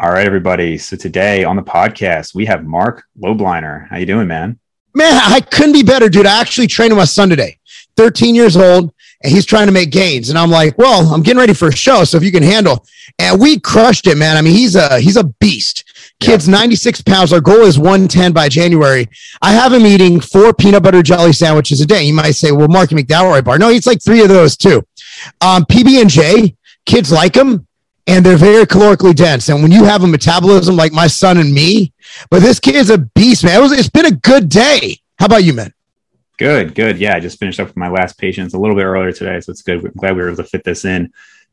[0.00, 0.78] All right, everybody.
[0.78, 3.88] So today on the podcast, we have Marc Lobliner.
[3.88, 4.56] How you doing, man?
[4.94, 6.24] Man, I couldn't be better, dude.
[6.24, 7.58] I actually trained my son today,
[7.96, 10.30] 13 years old, and he's trying to make gains.
[10.30, 12.04] And I'm like, well, I'm getting ready for a show.
[12.04, 12.86] So if you can handle,
[13.18, 14.36] and we crushed it, man.
[14.36, 15.82] I mean, he's a he's a beast.
[16.20, 16.58] Kid's yeah.
[16.58, 17.32] 96 pounds.
[17.32, 19.08] Our goal is 110 by January.
[19.42, 22.04] I have him eating four peanut butter jelly sandwiches a day.
[22.04, 23.58] You might say, well, Mark, you make that right bar.
[23.58, 24.86] No, he's like three of those too.
[25.40, 26.56] Um, PB and J,
[26.86, 27.66] kids like them
[28.08, 29.48] and they're very calorically dense.
[29.48, 31.92] And when you have a metabolism like my son and me,
[32.30, 33.58] but this kid's a beast, man.
[33.58, 34.98] It was, it's been a good day.
[35.18, 35.72] How about you, man?
[36.38, 36.98] Good, good.
[36.98, 39.50] Yeah, I just finished up with my last patients a little bit earlier today, so
[39.50, 39.84] it's good.
[39.84, 41.12] I'm glad we were able to fit this in.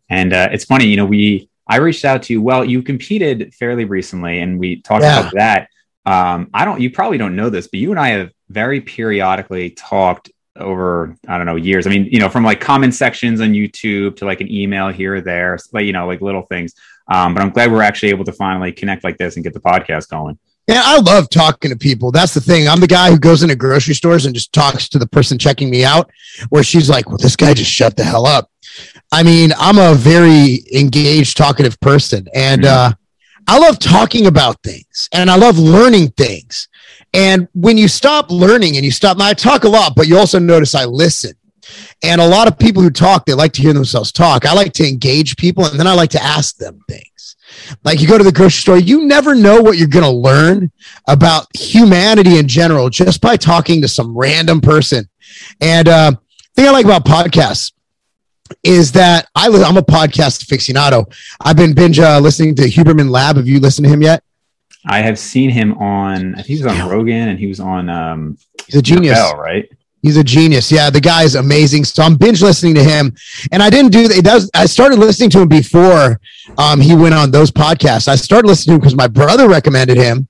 [0.10, 2.42] And uh, it's funny, you know, we I reached out to you.
[2.42, 5.20] Well, you competed fairly recently, and we talked yeah.
[5.20, 5.70] about that.
[6.06, 6.80] Um, I don't.
[6.80, 11.38] You probably don't know this, but you and I have very periodically talked over I
[11.38, 11.88] don't know years.
[11.88, 15.16] I mean, you know, from like comment sections on YouTube to like an email here
[15.16, 16.74] or there, like you know, like little things.
[17.08, 19.60] Um, but I'm glad we're actually able to finally connect like this and get the
[19.60, 20.40] podcast going.
[20.68, 22.12] Yeah, I love talking to people.
[22.12, 22.68] That's the thing.
[22.68, 25.70] I'm the guy who goes into grocery stores and just talks to the person checking
[25.70, 26.10] me out,
[26.50, 28.50] where she's like, "Well, this guy just shut the hell up."
[29.12, 32.92] I mean, I'm a very engaged, talkative person, and mm-hmm.
[32.92, 32.94] uh,
[33.48, 36.68] I love talking about things, and I love learning things.
[37.14, 40.40] And when you stop learning and you stop, I talk a lot, but you also
[40.40, 41.34] notice I listen.
[42.04, 44.46] And a lot of people who talk, they like to hear themselves talk.
[44.46, 47.36] I like to engage people and then I like to ask them things.
[47.84, 50.72] Like you go to the grocery store, you never know what you're going to learn
[51.08, 55.08] about humanity in general just by talking to some random person.
[55.62, 56.12] And uh,
[56.56, 57.72] thing I like about podcasts
[58.64, 61.12] is that I, I'm a podcast aficionado.
[61.42, 63.38] I've been binge uh, listening to Huberman Lab.
[63.38, 64.24] Have you listened to him yet?
[64.88, 66.34] I have seen him on.
[66.34, 67.90] I think he was on Rogan and he was on.
[67.90, 68.38] Um,
[68.68, 69.70] He's a genius, Bell, right?
[70.02, 70.72] He's a genius.
[70.72, 71.86] Yeah, the guy's amazing.
[71.86, 73.16] So I'm binge listening to him,
[73.52, 74.34] and I didn't do that.
[74.34, 76.20] Was, I started listening to him before
[76.58, 78.08] um, he went on those podcasts.
[78.08, 80.28] I started listening to him because my brother recommended him.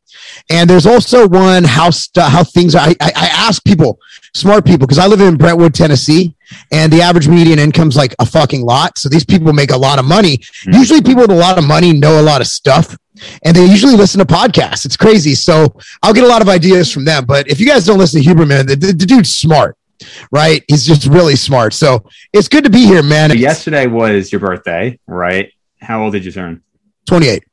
[0.49, 2.88] And there's also one how st- how things are.
[2.88, 3.99] I, I, I ask people,
[4.33, 6.35] smart people, because I live in Brentwood, Tennessee,
[6.71, 8.97] and the average median income's like a fucking lot.
[8.97, 10.38] So these people make a lot of money.
[10.38, 10.73] Mm-hmm.
[10.73, 12.97] Usually, people with a lot of money know a lot of stuff
[13.43, 14.85] and they usually listen to podcasts.
[14.85, 15.35] It's crazy.
[15.35, 17.25] So I'll get a lot of ideas from them.
[17.25, 19.77] But if you guys don't listen to Huberman, the, the, the dude's smart,
[20.31, 20.63] right?
[20.67, 21.73] He's just really smart.
[21.73, 23.29] So it's good to be here, man.
[23.29, 25.51] So yesterday was your birthday, right?
[25.81, 26.61] How old did you turn?
[27.07, 27.43] 28.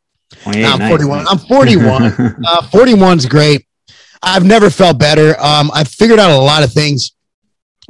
[0.43, 0.89] 28 I'm nice.
[0.89, 1.29] 41.
[1.29, 2.03] I'm 41.
[2.47, 3.67] uh, 41's great.
[4.23, 5.39] I've never felt better.
[5.41, 7.13] Um, I've figured out a lot of things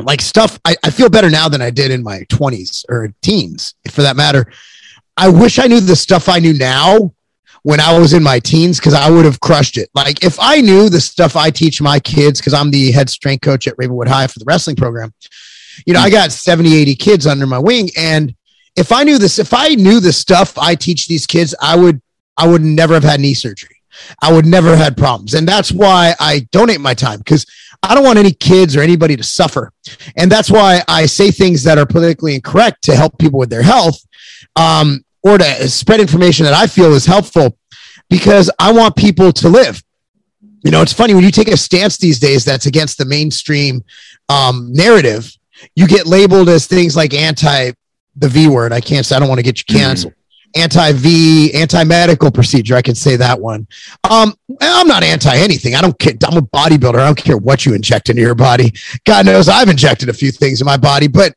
[0.01, 0.59] like stuff.
[0.65, 4.17] I, I feel better now than I did in my 20s or teens, for that
[4.17, 4.51] matter.
[5.17, 7.13] I wish I knew the stuff I knew now
[7.63, 9.89] when I was in my teens because I would have crushed it.
[9.95, 13.43] Like if I knew the stuff I teach my kids, because I'm the head strength
[13.43, 15.13] coach at Ravenwood High for the wrestling program,
[15.87, 17.89] you know, I got 70, 80 kids under my wing.
[17.97, 18.35] And
[18.77, 22.01] if I knew this, if I knew the stuff I teach these kids, I would,
[22.37, 23.77] I would never have had knee surgery.
[24.23, 25.35] I would never have had problems.
[25.35, 27.47] And that's why I donate my time because
[27.83, 29.73] I don't want any kids or anybody to suffer.
[30.17, 33.63] And that's why I say things that are politically incorrect to help people with their
[33.63, 34.01] health.
[34.57, 37.57] Um, or to spread information that I feel is helpful
[38.09, 39.83] because I want people to live.
[40.65, 43.83] You know, it's funny when you take a stance these days that's against the mainstream
[44.29, 45.33] um, narrative,
[45.75, 47.73] you get labeled as things like anti
[48.17, 48.73] the V word.
[48.73, 49.85] I can't say, I don't want to get you mm-hmm.
[49.85, 50.13] canceled.
[50.13, 50.17] Mm.
[50.55, 52.77] Anti V, anti medical procedure.
[52.77, 53.67] I can say that one.
[54.09, 55.75] Um, I'm not anti anything.
[55.75, 56.13] I don't care.
[56.27, 56.99] I'm a bodybuilder.
[56.99, 58.73] I don't care what you inject into your body.
[59.07, 61.35] God knows I've injected a few things in my body, but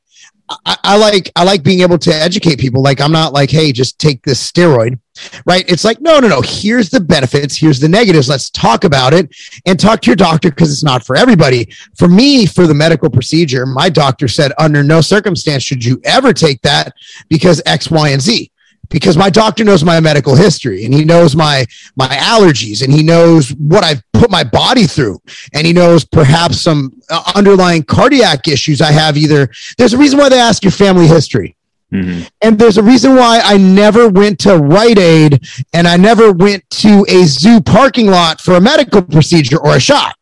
[0.48, 2.84] I, I, like I like being able to educate people.
[2.84, 5.00] Like I'm not like, hey, just take this steroid,
[5.46, 5.66] right?
[5.68, 6.42] It's like, no, no, no.
[6.42, 7.58] Here's the benefits.
[7.58, 8.30] Here's the negatives.
[8.30, 9.36] Let's talk about it
[9.66, 11.72] and talk to your doctor because it's not for everybody.
[11.98, 16.32] For me, for the medical procedure, my doctor said under no circumstance should you ever
[16.32, 16.94] take that
[17.28, 18.52] because X, Y, and Z
[18.90, 21.66] because my doctor knows my medical history and he knows my
[21.96, 25.20] my allergies and he knows what I've put my body through.
[25.54, 29.50] And he knows perhaps some uh, underlying cardiac issues I have either.
[29.78, 31.56] There's a reason why they ask your family history.
[31.94, 32.24] Mm-hmm.
[32.42, 36.68] and there's a reason why I never went to Rite Aid and I never went
[36.82, 40.16] to a zoo parking lot for a medical procedure or a shot.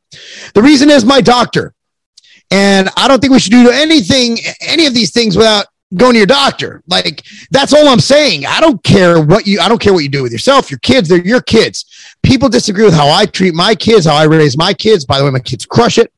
[0.53, 1.73] The reason is my doctor.
[2.51, 6.17] And I don't think we should do anything any of these things without going to
[6.17, 6.83] your doctor.
[6.87, 8.45] Like that's all I'm saying.
[8.45, 11.09] I don't care what you I don't care what you do with yourself, your kids,
[11.09, 12.15] they're your kids.
[12.23, 15.05] People disagree with how I treat my kids, how I raise my kids.
[15.05, 16.11] By the way, my kids crush it.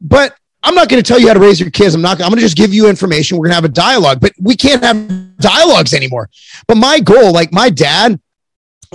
[0.00, 1.94] But I'm not going to tell you how to raise your kids.
[1.94, 3.36] I'm not I'm going to just give you information.
[3.36, 6.28] We're going to have a dialogue, but we can't have dialogues anymore.
[6.66, 8.20] But my goal, like my dad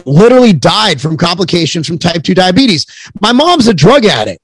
[0.06, 2.86] literally died from complications from type 2 diabetes.
[3.20, 4.42] My mom's a drug addict.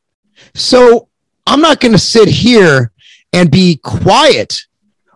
[0.56, 1.08] So
[1.46, 2.92] I'm not going to sit here
[3.34, 4.66] and be quiet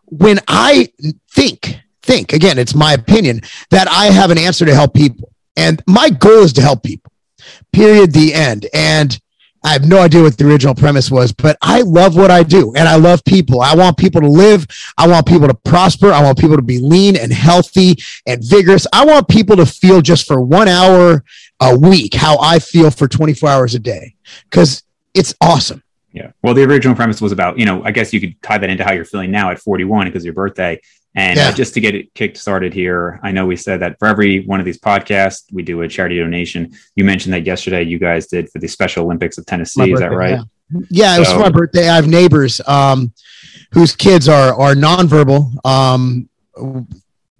[0.07, 0.89] when I
[1.31, 5.33] think, think again, it's my opinion that I have an answer to help people.
[5.55, 7.11] And my goal is to help people.
[7.71, 8.13] Period.
[8.13, 8.67] The end.
[8.73, 9.19] And
[9.63, 12.73] I have no idea what the original premise was, but I love what I do
[12.75, 13.61] and I love people.
[13.61, 14.65] I want people to live.
[14.97, 16.11] I want people to prosper.
[16.11, 18.87] I want people to be lean and healthy and vigorous.
[18.93, 21.23] I want people to feel just for one hour
[21.59, 24.15] a week how I feel for 24 hours a day
[24.49, 24.83] because
[25.13, 25.83] it's awesome.
[26.11, 26.31] Yeah.
[26.41, 28.83] Well, the original premise was about, you know, I guess you could tie that into
[28.83, 30.81] how you're feeling now at 41 because your birthday.
[31.15, 31.49] And yeah.
[31.49, 34.45] uh, just to get it kicked started here, I know we said that for every
[34.45, 36.71] one of these podcasts, we do a charity donation.
[36.95, 39.81] You mentioned that yesterday you guys did for the Special Olympics of Tennessee.
[39.81, 40.39] Birthday, is that right?
[40.69, 41.89] Yeah, yeah so, it was for my birthday.
[41.89, 43.13] I have neighbors um,
[43.71, 46.29] whose kids are are nonverbal, um,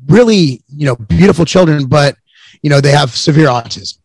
[0.08, 2.16] really, you know, beautiful children, but
[2.64, 4.00] you know they have severe autism.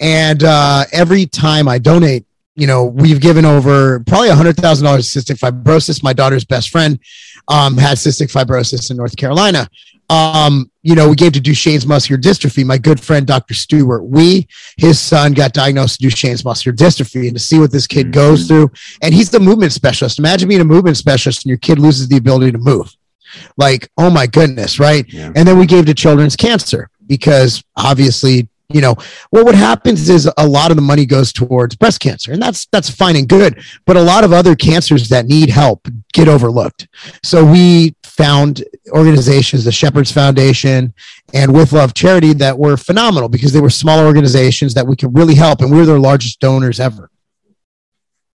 [0.00, 2.24] And uh, every time I donate,
[2.58, 6.02] you know, we've given over probably a hundred thousand dollars to cystic fibrosis.
[6.02, 6.98] My daughter's best friend
[7.46, 9.68] um, had cystic fibrosis in North Carolina.
[10.10, 12.64] Um, you know, we gave to Duchenne's muscular dystrophy.
[12.64, 13.54] My good friend, Dr.
[13.54, 17.86] Stewart we his son got diagnosed with Duchenne's muscular dystrophy, and to see what this
[17.86, 18.12] kid mm-hmm.
[18.12, 18.72] goes through,
[19.02, 20.18] and he's the movement specialist.
[20.18, 22.92] Imagine being a movement specialist and your kid loses the ability to move.
[23.56, 25.04] Like, oh my goodness, right?
[25.12, 25.30] Yeah.
[25.36, 28.94] And then we gave to children's cancer because obviously you know
[29.32, 32.66] well what happens is a lot of the money goes towards breast cancer and that's
[32.66, 36.86] that's fine and good but a lot of other cancers that need help get overlooked
[37.22, 40.92] so we found organizations the shepherds foundation
[41.32, 45.16] and with love charity that were phenomenal because they were small organizations that we could
[45.16, 47.10] really help and we were their largest donors ever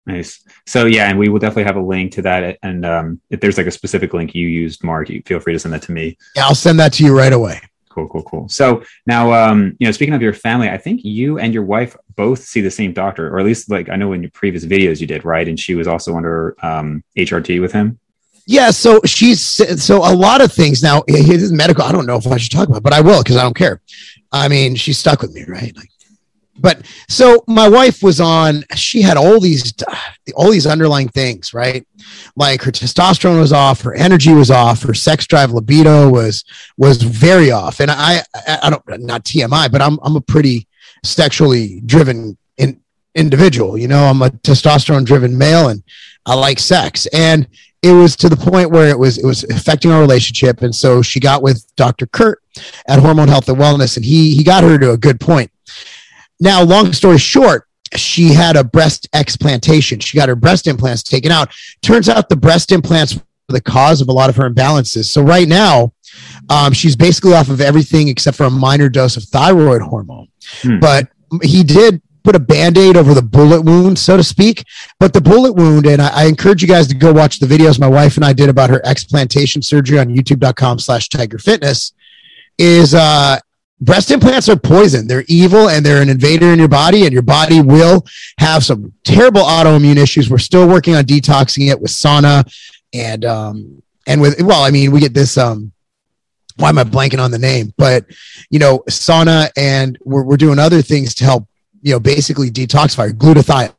[0.07, 0.43] Nice.
[0.67, 2.59] So yeah, and we will definitely have a link to that.
[2.63, 5.59] And um, if there's like a specific link you used, Mark, you feel free to
[5.59, 6.17] send that to me.
[6.35, 7.61] Yeah, I'll send that to you right away.
[8.01, 8.49] Cool, cool, cool.
[8.49, 11.95] So now, um, you know, speaking of your family, I think you and your wife
[12.17, 15.01] both see the same doctor, or at least like I know in your previous videos
[15.01, 15.47] you did, right?
[15.47, 17.99] And she was also under um, HRT with him.
[18.47, 21.03] Yeah, so she's so a lot of things now.
[21.07, 21.85] His medical.
[21.85, 23.57] I don't know if I should talk about, it, but I will because I don't
[23.57, 23.83] care.
[24.33, 25.77] I mean, she's stuck with me, right?
[25.77, 25.90] Like
[26.61, 29.73] but so my wife was on she had all these
[30.35, 31.87] all these underlying things right?
[32.37, 36.45] Like her testosterone was off her energy was off her sex drive libido was
[36.77, 37.81] was very off.
[37.81, 38.23] And i
[38.63, 40.67] i, don't not tmi but i'm i'm a pretty
[41.05, 42.81] sexually driven in,
[43.15, 44.05] individual you know?
[44.05, 45.83] I'm a testosterone driven male and
[46.27, 47.07] i like sex.
[47.13, 47.49] And
[47.83, 50.61] it was to the point where it was it was affecting our relationship.
[50.61, 52.43] And so she got with dr kurt
[52.87, 55.51] at hormone health and wellness and he he got her to a good point
[56.41, 57.67] now, long story short,
[57.97, 60.01] she had a breast explantation.
[60.01, 61.53] She got her breast implants taken out.
[61.83, 65.07] Turns out the breast implants were the cause of a lot of her imbalances.
[65.07, 65.93] So right now,
[66.49, 70.29] um, she's basically off of everything except for a minor dose of thyroid hormone.
[70.63, 70.79] Hmm.
[70.79, 71.09] But
[71.43, 74.65] he did put a band-aid over the bullet wound so to speak
[74.99, 77.81] but the bullet wound and I, I, encourage you guys to go watch the videos
[77.81, 81.95] my wife and i did about her explantation surgery on youtube.com slash tiger fitness
[82.59, 83.39] is uh
[83.81, 85.07] breast implants are poison.
[85.07, 88.05] They're evil and they're an invader in your body, and your body will
[88.39, 90.31] have some terrible autoimmune issues.
[90.31, 92.45] We're still working on detoxing it with sauna
[92.93, 95.73] and um and with well, I mean, we get this um
[96.57, 97.73] why am I blanking on the name?
[97.77, 98.05] But
[98.51, 101.47] you know, sauna and we're we're doing other things to help,
[101.83, 103.75] you know, basically detoxify glutathione.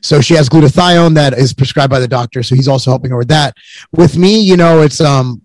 [0.00, 2.42] So she has glutathione that is prescribed by the doctor.
[2.42, 3.54] So he's also helping her with that.
[3.92, 5.43] With me, you know, it's um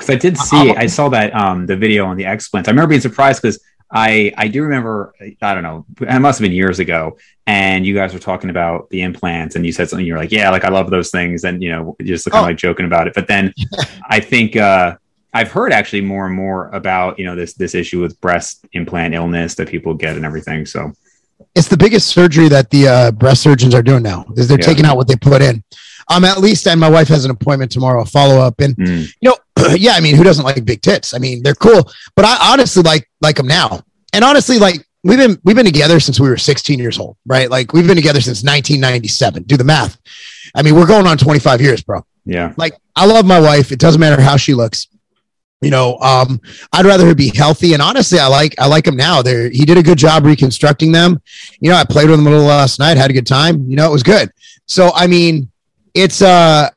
[0.00, 2.68] because I did see, I saw that um, the video on the explants.
[2.68, 6.44] I remember being surprised because I I do remember, I don't know, it must have
[6.44, 10.06] been years ago, and you guys were talking about the implants, and you said something.
[10.06, 12.44] You were like, "Yeah, like I love those things," and you know, just kind of
[12.44, 12.48] oh.
[12.48, 13.14] like joking about it.
[13.14, 13.52] But then
[14.08, 14.96] I think uh,
[15.34, 19.12] I've heard actually more and more about you know this this issue with breast implant
[19.12, 20.64] illness that people get and everything.
[20.64, 20.92] So
[21.54, 24.24] it's the biggest surgery that the uh, breast surgeons are doing now.
[24.36, 24.66] Is they're yeah.
[24.66, 25.62] taking out what they put in.
[26.08, 29.12] Um, at least, and my wife has an appointment tomorrow, follow up, and mm.
[29.20, 29.36] you know,
[29.76, 31.14] yeah, I mean, who doesn't like big tits?
[31.14, 33.82] I mean, they're cool, but I honestly like like them now.
[34.12, 37.48] And honestly, like we've been we've been together since we were 16 years old, right?
[37.48, 39.44] Like we've been together since 1997.
[39.44, 39.98] Do the math.
[40.54, 42.04] I mean, we're going on 25 years, bro.
[42.24, 42.54] Yeah.
[42.56, 43.72] Like I love my wife.
[43.72, 44.88] It doesn't matter how she looks.
[45.60, 46.40] You know, um,
[46.72, 47.74] I'd rather her be healthy.
[47.74, 49.20] And honestly, I like I like him now.
[49.20, 51.20] There, he did a good job reconstructing them.
[51.60, 53.64] You know, I played with him a little last night, had a good time.
[53.68, 54.30] You know, it was good.
[54.66, 55.50] So I mean,
[55.92, 56.70] it's uh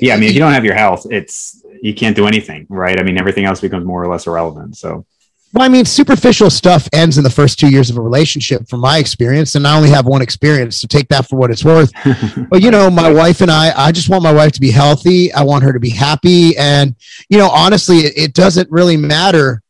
[0.00, 2.98] yeah, I mean, if you don't have your health, it's you can't do anything, right?
[2.98, 4.76] I mean, everything else becomes more or less irrelevant.
[4.76, 5.06] So,
[5.52, 8.80] well, I mean, superficial stuff ends in the first two years of a relationship, from
[8.80, 11.92] my experience, and I only have one experience, so take that for what it's worth.
[12.50, 15.32] but you know, my wife and I, I just want my wife to be healthy.
[15.32, 16.94] I want her to be happy, and
[17.28, 19.62] you know, honestly, it, it doesn't really matter.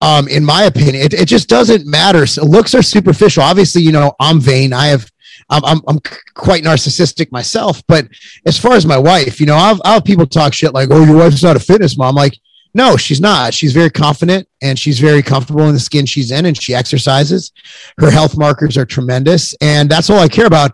[0.00, 2.24] Um, in my opinion, it, it just doesn't matter.
[2.24, 3.42] So looks are superficial.
[3.42, 4.72] Obviously, you know, I'm vain.
[4.72, 5.10] I have
[5.50, 5.98] I'm, I'm, I'm
[6.34, 7.82] quite narcissistic myself.
[7.88, 8.06] But
[8.46, 11.04] as far as my wife, you know, I'll, I'll have people talk shit like, oh,
[11.04, 12.14] your wife's not a fitness mom.
[12.14, 12.38] Like,
[12.74, 13.54] No, she's not.
[13.54, 17.52] She's very confident and she's very comfortable in the skin she's in and she exercises.
[17.98, 19.54] Her health markers are tremendous.
[19.60, 20.72] And that's all I care about.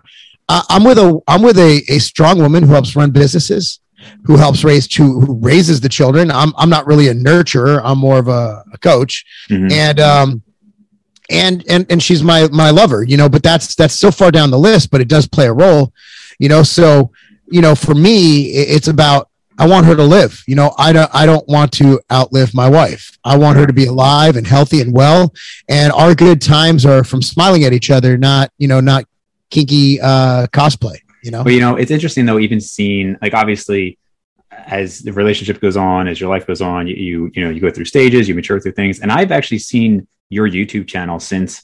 [0.48, 3.80] Uh, I'm with a I'm with a, a strong woman who helps run businesses,
[4.24, 6.30] who helps raise to who raises the children.
[6.30, 7.80] I'm I'm not really a nurturer.
[7.82, 9.24] I'm more of a, a coach.
[9.48, 9.72] Mm-hmm.
[9.72, 10.42] And um
[11.30, 14.50] and and and she's my my lover, you know, but that's that's so far down
[14.50, 15.92] the list, but it does play a role,
[16.38, 16.62] you know.
[16.62, 17.10] So,
[17.50, 20.42] you know, for me, it's about I want her to live.
[20.46, 23.16] You know, I don't I don't want to outlive my wife.
[23.24, 25.32] I want her to be alive and healthy and well.
[25.68, 29.04] And our good times are from smiling at each other, not, you know, not
[29.50, 31.44] kinky uh cosplay, you know.
[31.44, 33.98] But you know, it's interesting though, even seeing like obviously
[34.50, 37.60] as the relationship goes on, as your life goes on, you, you you know, you
[37.60, 39.00] go through stages, you mature through things.
[39.00, 41.62] And I've actually seen your YouTube channel since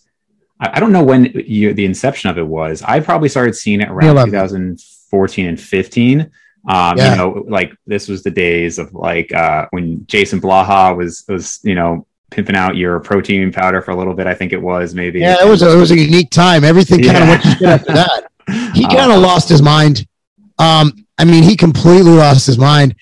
[0.61, 2.83] I, I don't know when you, the inception of it was.
[2.83, 6.31] I probably started seeing it around 2014 and 15.
[6.69, 7.13] Um, yeah.
[7.13, 11.61] you know, like this was the days of like uh, when Jason Blaha was was
[11.63, 14.27] you know pimping out your protein powder for a little bit.
[14.27, 15.21] I think it was maybe.
[15.21, 16.65] Yeah, it was a, it was a unique time.
[16.65, 18.27] Everything kind of went to shit after that.
[18.75, 20.09] He kind of uh, lost his mind.
[20.59, 22.97] Um, I mean, he completely lost his mind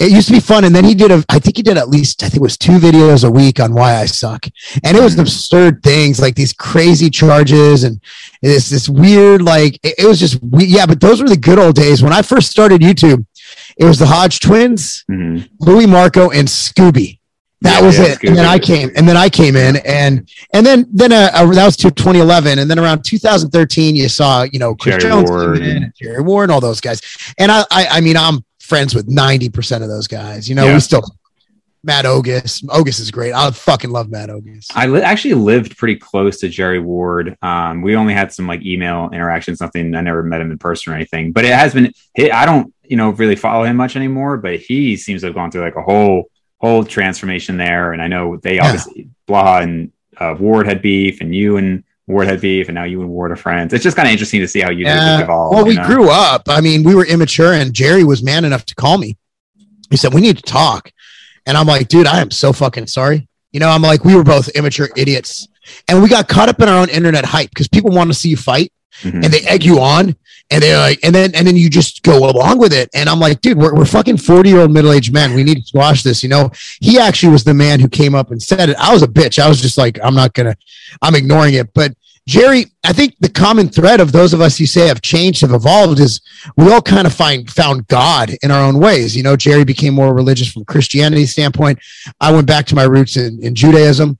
[0.00, 0.64] it used to be fun.
[0.64, 2.56] And then he did a, I think he did at least, I think it was
[2.56, 4.46] two videos a week on why I suck.
[4.82, 8.00] And it was absurd things like these crazy charges and
[8.40, 11.58] this, this weird, like, it, it was just, we, yeah, but those were the good
[11.58, 12.02] old days.
[12.02, 13.26] When I first started YouTube,
[13.76, 15.44] it was the Hodge twins, mm-hmm.
[15.60, 17.18] Lui Marco and Scooby.
[17.62, 18.18] That yeah, was yeah, it.
[18.18, 18.28] Scooby.
[18.28, 21.46] And then I came, and then I came in, and and then then uh, uh,
[21.52, 25.30] that was to 2011, and then around 2013, you saw you know Chris Jerry Jones
[25.30, 25.58] Ward.
[25.58, 27.02] and Jerry Ward and all those guys.
[27.36, 30.48] And I, I, I mean, I'm friends with 90% of those guys.
[30.48, 30.74] You know, yeah.
[30.74, 31.02] we still
[31.82, 32.62] Matt Ogus.
[32.64, 33.32] Ogus is great.
[33.32, 34.68] I fucking love Matt Ogus.
[34.74, 37.36] I li- actually lived pretty close to Jerry Ward.
[37.42, 39.94] Um, we only had some like email interactions, nothing.
[39.94, 42.96] I never met him in person or anything, but it has been, I don't, you
[42.96, 45.82] know, really follow him much anymore, but he seems to have gone through like a
[45.82, 47.92] whole, whole transformation there.
[47.92, 48.66] And I know they yeah.
[48.66, 52.84] obviously, Blaha and uh, Ward had beef and you and Ward had beef, and now
[52.84, 53.72] you and Ward are friends.
[53.72, 55.22] It's just kind of interesting to see how you yeah.
[55.22, 55.54] evolve.
[55.54, 55.86] Well, we know?
[55.86, 56.48] grew up.
[56.48, 59.16] I mean, we were immature, and Jerry was man enough to call me.
[59.90, 60.92] He said, "We need to talk,"
[61.46, 64.22] and I'm like, "Dude, I am so fucking sorry." You know, I'm like, we were
[64.22, 65.48] both immature idiots,
[65.88, 68.28] and we got caught up in our own internet hype because people want to see
[68.28, 69.24] you fight, mm-hmm.
[69.24, 70.14] and they egg you on,
[70.50, 72.90] and they're like, and then and then you just go along with it.
[72.94, 75.34] And I'm like, dude, we're, we're fucking 40 year old middle aged men.
[75.34, 76.22] We need to squash this.
[76.22, 78.76] You know, he actually was the man who came up and said it.
[78.78, 79.38] I was a bitch.
[79.38, 80.56] I was just like, I'm not gonna,
[81.02, 81.72] I'm ignoring it.
[81.72, 81.94] But
[82.26, 85.52] Jerry, I think the common thread of those of us you say have changed, have
[85.52, 86.20] evolved, is
[86.56, 89.16] we all kind of find found God in our own ways.
[89.16, 91.78] You know, Jerry became more religious from Christianity standpoint.
[92.20, 94.18] I went back to my roots in, in Judaism.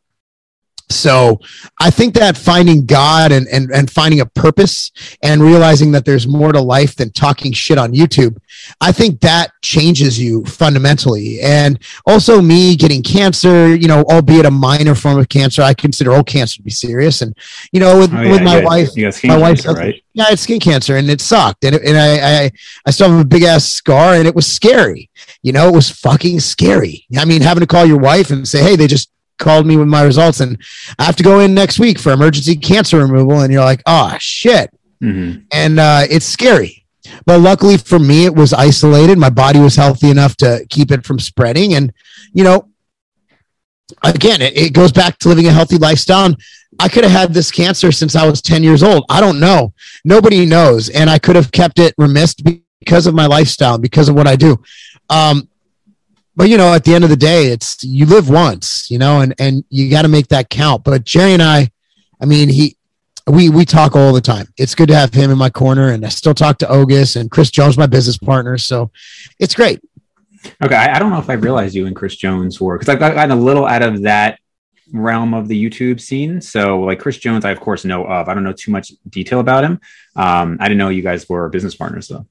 [0.91, 1.41] So
[1.81, 4.91] I think that finding God and, and, and finding a purpose
[5.23, 8.37] and realizing that there's more to life than talking shit on YouTube,
[8.81, 11.41] I think that changes you fundamentally.
[11.41, 16.13] And also me getting cancer, you know, albeit a minor form of cancer, I consider
[16.13, 17.23] all cancer to be serious.
[17.23, 17.37] And,
[17.73, 18.89] you know, with, oh, yeah, with my wife,
[19.25, 20.03] my wife, right?
[20.15, 21.65] yeah, it's skin cancer and it sucked.
[21.65, 22.51] And, it, and I, I,
[22.87, 25.09] I still have a big ass scar and it was scary.
[25.43, 27.07] You know, it was fucking scary.
[27.17, 29.89] I mean, having to call your wife and say, Hey, they just called me with
[29.89, 30.57] my results and
[30.99, 33.41] I have to go in next week for emergency cancer removal.
[33.41, 34.71] And you're like, oh shit.
[35.03, 35.41] Mm-hmm.
[35.53, 36.87] And uh, it's scary.
[37.27, 39.19] But luckily for me, it was isolated.
[39.19, 41.75] My body was healthy enough to keep it from spreading.
[41.75, 41.93] And,
[42.33, 42.69] you know,
[44.05, 46.27] again, it, it goes back to living a healthy lifestyle.
[46.27, 46.37] And
[46.79, 49.05] I could have had this cancer since I was 10 years old.
[49.09, 49.73] I don't know.
[50.05, 50.89] Nobody knows.
[50.89, 54.37] And I could have kept it remiss because of my lifestyle, because of what I
[54.37, 54.63] do.
[55.09, 55.49] Um,
[56.41, 59.21] but you know, at the end of the day, it's you live once, you know,
[59.21, 60.85] and and you got to make that count.
[60.85, 61.71] But Jerry and I,
[62.19, 62.79] I mean, he,
[63.27, 64.47] we we talk all the time.
[64.57, 67.31] It's good to have him in my corner, and I still talk to Ogus and
[67.31, 68.57] Chris Jones, my business partner.
[68.57, 68.91] So
[69.39, 69.83] it's great.
[70.65, 73.33] Okay, I, don't know if I realized you and Chris Jones were because I've gotten
[73.33, 74.39] a little out of that
[74.95, 76.41] realm of the YouTube scene.
[76.41, 78.31] So, like Chris Jones, I of course know of.
[78.31, 79.79] I don't know too much detail about him.
[80.17, 82.25] Um, I didn't know you guys were business partners though.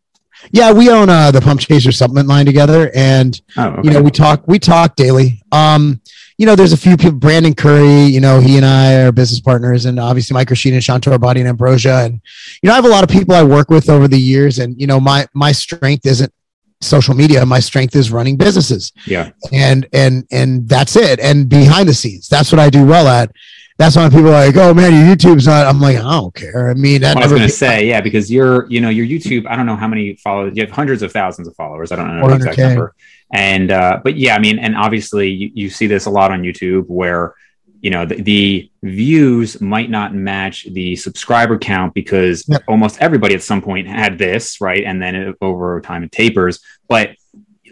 [0.52, 3.82] Yeah, we own uh, the Pump Chaser supplement line together, and oh, okay.
[3.84, 5.42] you know we talk we talk daily.
[5.52, 6.02] Um,
[6.38, 7.20] you know, there's a few people.
[7.20, 10.82] Brandon Curry, you know, he and I are business partners, and obviously Mike Rashid and
[10.82, 12.22] Chantor Body and Ambrosia, and
[12.62, 14.80] you know, I have a lot of people I work with over the years, and
[14.80, 16.34] you know, my my strength isn't
[16.82, 21.90] social media my strength is running businesses yeah and and and that's it and behind
[21.90, 23.30] the scenes that's what i do well at
[23.80, 26.70] that's why people are like, "Oh man, your YouTube's not." I'm like, I don't care.
[26.70, 29.48] I mean, I was going to say, yeah, because you're, you know, your YouTube.
[29.48, 30.52] I don't know how many followers.
[30.54, 31.94] You have hundreds of thousands of followers.
[31.94, 32.94] I don't know the exact number.
[33.32, 36.42] And uh, but yeah, I mean, and obviously you, you see this a lot on
[36.42, 37.36] YouTube where
[37.80, 42.62] you know the, the views might not match the subscriber count because yep.
[42.68, 46.60] almost everybody at some point had this right, and then it, over time it tapers.
[46.90, 47.12] But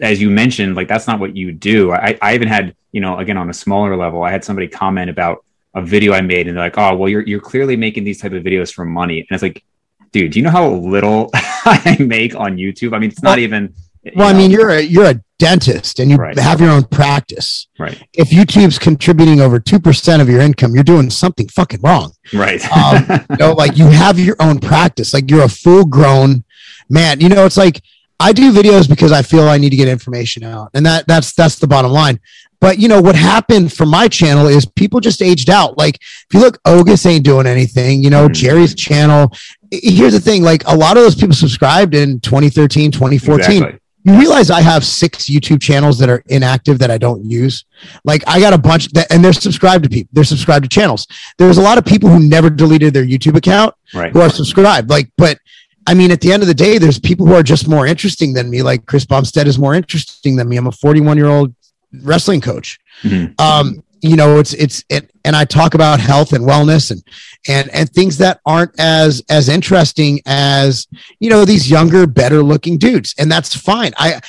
[0.00, 1.92] as you mentioned, like that's not what you do.
[1.92, 5.10] I, I even had, you know, again on a smaller level, I had somebody comment
[5.10, 5.44] about
[5.74, 8.32] a video I made, and they're like, "Oh, well, you're you're clearly making these type
[8.32, 9.64] of videos for money," and it's like,
[10.12, 12.94] dude, do you know how little I make on YouTube?
[12.94, 13.74] I mean, it's not even.
[14.14, 16.36] Well, know, I mean, you're a you're a dentist and you right.
[16.38, 17.68] have your own practice.
[17.78, 18.02] Right.
[18.12, 22.12] If YouTube's contributing over two percent of your income, you're doing something fucking wrong.
[22.32, 22.64] Right.
[22.72, 26.44] um, you know, like you have your own practice, like you're a full grown
[26.88, 27.20] man.
[27.20, 27.82] You know, it's like
[28.20, 31.32] I do videos because I feel I need to get information out, and that that's
[31.34, 32.20] that's the bottom line.
[32.60, 35.78] But you know what happened for my channel is people just aged out.
[35.78, 38.02] Like if you look, Ogus ain't doing anything.
[38.02, 38.32] You know, mm-hmm.
[38.32, 39.32] Jerry's channel.
[39.70, 43.40] Here's the thing: like a lot of those people subscribed in 2013, 2014.
[43.40, 43.80] Exactly.
[44.04, 47.64] You realize I have six YouTube channels that are inactive that I don't use.
[48.04, 50.08] Like I got a bunch that, and they're subscribed to people.
[50.12, 51.06] They're subscribed to channels.
[51.36, 54.12] There's a lot of people who never deleted their YouTube account right.
[54.12, 54.88] who are subscribed.
[54.88, 55.38] Like, but
[55.86, 58.34] I mean, at the end of the day, there's people who are just more interesting
[58.34, 58.62] than me.
[58.62, 60.56] Like Chris Bumstead is more interesting than me.
[60.56, 61.54] I'm a 41 year old
[62.02, 62.78] wrestling coach.
[63.02, 63.32] Mm-hmm.
[63.38, 67.02] Um, you know, it's it's it, and I talk about health and wellness and
[67.48, 70.86] and and things that aren't as as interesting as
[71.18, 73.92] you know these younger, better looking dudes, and that's fine.
[73.96, 74.20] I,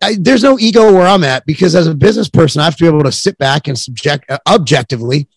[0.00, 2.84] I there's no ego where I'm at because as a business person, I have to
[2.84, 5.28] be able to sit back and subject uh, objectively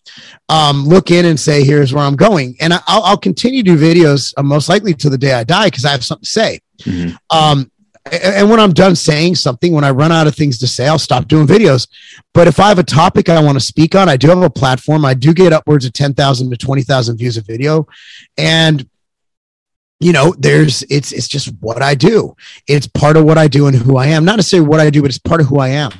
[0.48, 2.56] um, look in and say, here's where I'm going.
[2.60, 5.44] And I, will I'll continue to do videos uh, most likely to the day I
[5.44, 6.60] die because I have something to say.
[6.80, 7.16] Mm-hmm.
[7.36, 7.70] Um,
[8.10, 10.98] and when I'm done saying something, when I run out of things to say, I'll
[10.98, 11.86] stop doing videos.
[12.32, 14.50] But if I have a topic I want to speak on, I do have a
[14.50, 15.04] platform.
[15.04, 17.86] I do get upwards of 10,000 to 20,000 views a video.
[18.38, 18.88] And
[20.02, 22.34] you know, there's it's it's just what I do.
[22.66, 24.24] It's part of what I do and who I am.
[24.24, 25.92] Not necessarily what I do, but it's part of who I am.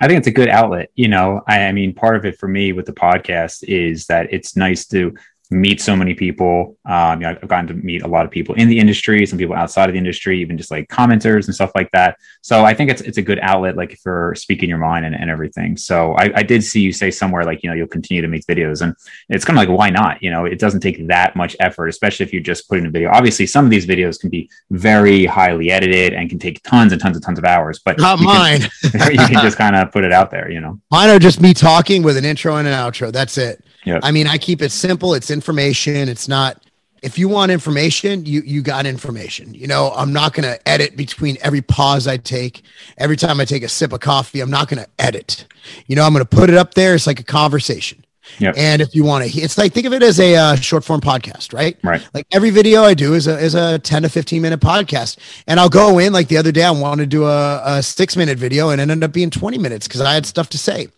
[0.00, 0.90] I think it's a good outlet.
[0.96, 4.32] You know, I, I, mean, part of it for me with the podcast is that
[4.32, 5.14] it's nice to
[5.50, 6.76] meet so many people.
[6.84, 9.38] Um, you know, I've gotten to meet a lot of people in the industry, some
[9.38, 12.16] people outside of the industry, even just like commenters and stuff like that.
[12.40, 15.28] So I think it's it's a good outlet, like for speaking your mind and, and
[15.28, 15.76] everything.
[15.76, 18.46] So I, I did see you say somewhere like you know you'll continue to make
[18.46, 18.94] videos, and
[19.28, 20.22] it's kind of like why not?
[20.22, 23.10] You know, it doesn't take that much effort, especially if you're just putting a video.
[23.10, 27.00] Obviously, some of these videos can be very highly edited and can take tons and
[27.00, 28.60] tons and tons of hours, but not mine.
[28.82, 30.50] Can, you can just kind of put it out there.
[30.50, 33.10] You know, mine are just me talking with an intro and an outro.
[33.10, 33.64] That's it.
[33.84, 34.00] Yeah.
[34.02, 35.14] I mean, I keep it simple.
[35.14, 36.08] It's information.
[36.08, 36.62] It's not
[37.02, 39.54] if you want information, you you got information.
[39.54, 42.62] You know, I'm not going to edit between every pause I take.
[42.98, 45.46] Every time I take a sip of coffee, I'm not going to edit.
[45.86, 46.94] You know, I'm going to put it up there.
[46.94, 48.04] It's like a conversation.
[48.38, 48.54] Yep.
[48.56, 51.00] And if you want to, it's like think of it as a uh, short form
[51.00, 51.76] podcast, right?
[51.82, 52.06] Right.
[52.14, 55.16] Like every video I do is a is a ten to fifteen minute podcast,
[55.48, 58.16] and I'll go in like the other day I wanted to do a, a six
[58.16, 60.88] minute video, and it ended up being twenty minutes because I had stuff to say.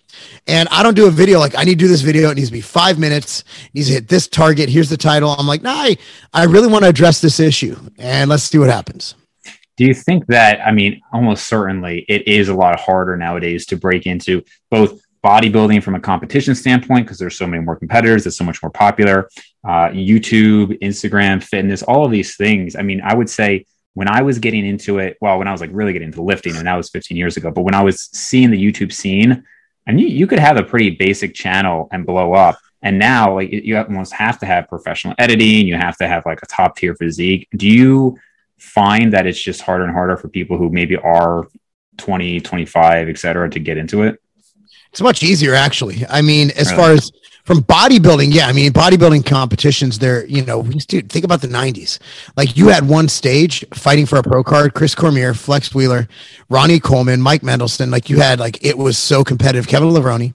[0.46, 2.30] And I don't do a video like I need to do this video.
[2.30, 3.44] It needs to be five minutes.
[3.66, 4.68] It needs to hit this target.
[4.68, 5.30] Here's the title.
[5.30, 5.96] I'm like, nah, I,
[6.32, 9.14] I really want to address this issue, and let's see what happens.
[9.76, 13.76] Do you think that, I mean, almost certainly it is a lot harder nowadays to
[13.76, 18.36] break into both bodybuilding from a competition standpoint because there's so many more competitors it's
[18.36, 19.28] so much more popular
[19.64, 24.20] uh, youtube instagram fitness all of these things i mean i would say when i
[24.20, 26.74] was getting into it well when i was like really getting into lifting and that
[26.74, 29.44] was 15 years ago but when i was seeing the youtube scene
[29.86, 32.58] and you, you could have a pretty basic channel and blow up.
[32.82, 35.66] And now, like you almost have to have professional editing.
[35.66, 37.48] You have to have like a top tier physique.
[37.56, 38.18] Do you
[38.58, 41.46] find that it's just harder and harder for people who maybe are
[41.98, 44.21] 20, 25, et cetera, to get into it?
[44.92, 46.04] It's much easier, actually.
[46.08, 46.76] I mean, as really?
[46.76, 47.10] far as
[47.44, 51.98] from bodybuilding, yeah, I mean, bodybuilding competitions, they're, you know, dude, think about the 90s.
[52.36, 56.06] Like you had one stage fighting for a pro card, Chris Cormier, Flex Wheeler,
[56.50, 57.90] Ronnie Coleman, Mike Mendelsohn.
[57.90, 59.66] Like you had, like, it was so competitive.
[59.66, 60.34] Kevin Levrone,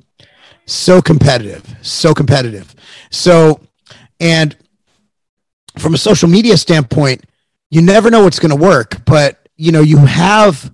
[0.65, 2.75] so competitive, so competitive.
[3.11, 3.61] So,
[4.19, 4.57] and
[5.77, 7.23] from a social media standpoint,
[7.69, 10.73] you never know what's going to work, but, you know, you have,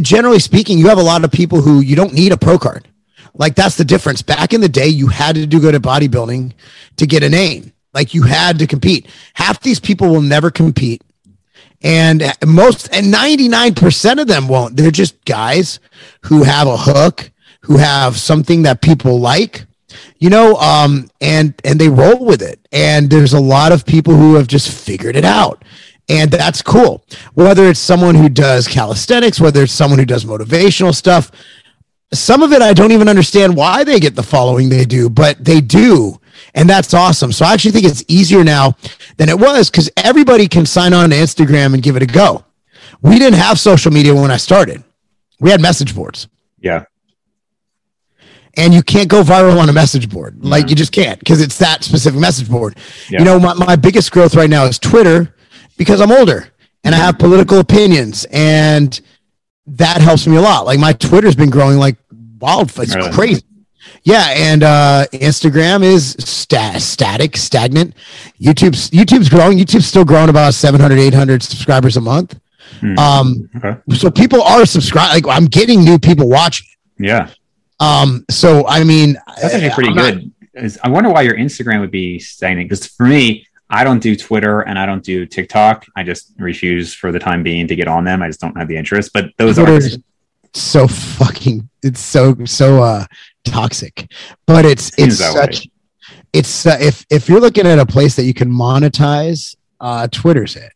[0.00, 2.88] generally speaking, you have a lot of people who you don't need a pro card
[3.34, 4.22] like that's the difference.
[4.22, 6.52] Back in the day, you had to do good at bodybuilding
[6.96, 7.72] to get a name.
[7.94, 9.06] Like you had to compete.
[9.34, 11.02] Half these people will never compete.
[11.82, 14.76] And most and 99% of them won't.
[14.76, 15.80] They're just guys
[16.22, 17.30] who have a hook,
[17.62, 19.64] who have something that people like,
[20.18, 22.60] you know, um, and and they roll with it.
[22.70, 25.64] And there's a lot of people who have just figured it out
[26.08, 27.04] and that's cool.
[27.34, 31.30] Whether it's someone who does calisthenics, whether it's someone who does motivational stuff,
[32.12, 35.42] some of it I don't even understand why they get the following they do, but
[35.42, 36.18] they do.
[36.54, 37.32] And that's awesome.
[37.32, 38.76] So I actually think it's easier now
[39.16, 42.44] than it was because everybody can sign on to Instagram and give it a go.
[43.00, 44.82] We didn't have social media when I started.
[45.40, 46.28] We had message boards.
[46.60, 46.84] Yeah.
[48.56, 50.44] And you can't go viral on a message board.
[50.44, 50.70] Like mm-hmm.
[50.70, 52.76] you just can't because it's that specific message board.
[53.08, 53.20] Yeah.
[53.20, 55.34] You know, my, my biggest growth right now is Twitter
[55.82, 56.48] because I'm older
[56.84, 59.00] and I have political opinions and
[59.66, 60.66] that helps me a lot.
[60.66, 61.96] Like my Twitter's been growing like
[62.38, 62.70] wild.
[62.78, 63.12] It's really?
[63.12, 63.42] crazy.
[64.04, 67.94] Yeah, and uh, Instagram is sta- static, stagnant.
[68.40, 69.58] YouTube's YouTube's growing.
[69.58, 72.38] YouTube's still growing about 700, 800 subscribers a month.
[72.80, 72.98] Hmm.
[72.98, 73.80] Um, okay.
[73.94, 75.22] so people are subscribing.
[75.22, 76.66] Like I'm getting new people watching.
[76.98, 77.30] Yeah.
[77.78, 80.32] Um, so I mean, that's actually pretty I'm good.
[80.54, 82.68] Not, I wonder why your Instagram would be stagnant.
[82.68, 85.86] Because for me, I don't do Twitter and I don't do TikTok.
[85.96, 88.22] I just refuse for the time being to get on them.
[88.22, 89.12] I just don't have the interest.
[89.14, 89.98] But those Twitter are
[90.52, 91.68] so fucking.
[91.82, 93.06] It's so so uh
[93.44, 94.12] toxic,
[94.46, 95.60] but it's it's such.
[95.60, 95.70] Way.
[96.34, 100.54] It's uh, if if you're looking at a place that you can monetize, uh, Twitter's
[100.56, 100.72] it.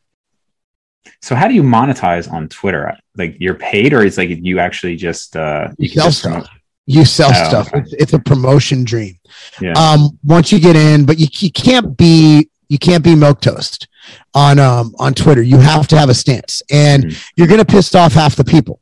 [1.20, 2.96] So how do you monetize on Twitter?
[3.16, 6.48] Like you're paid, or it's like you actually just uh, you, you sell just stuff.
[6.86, 7.68] You sell oh, stuff.
[7.68, 7.80] Okay.
[7.80, 9.18] It's, it's, a promotion dream.
[9.60, 9.72] Yeah.
[9.72, 13.88] Um, once you get in, but you, you can't be you can't be milk toast
[14.34, 15.42] on um on Twitter.
[15.42, 17.18] You have to have a stance, and mm-hmm.
[17.36, 18.80] you're gonna piss off half the people.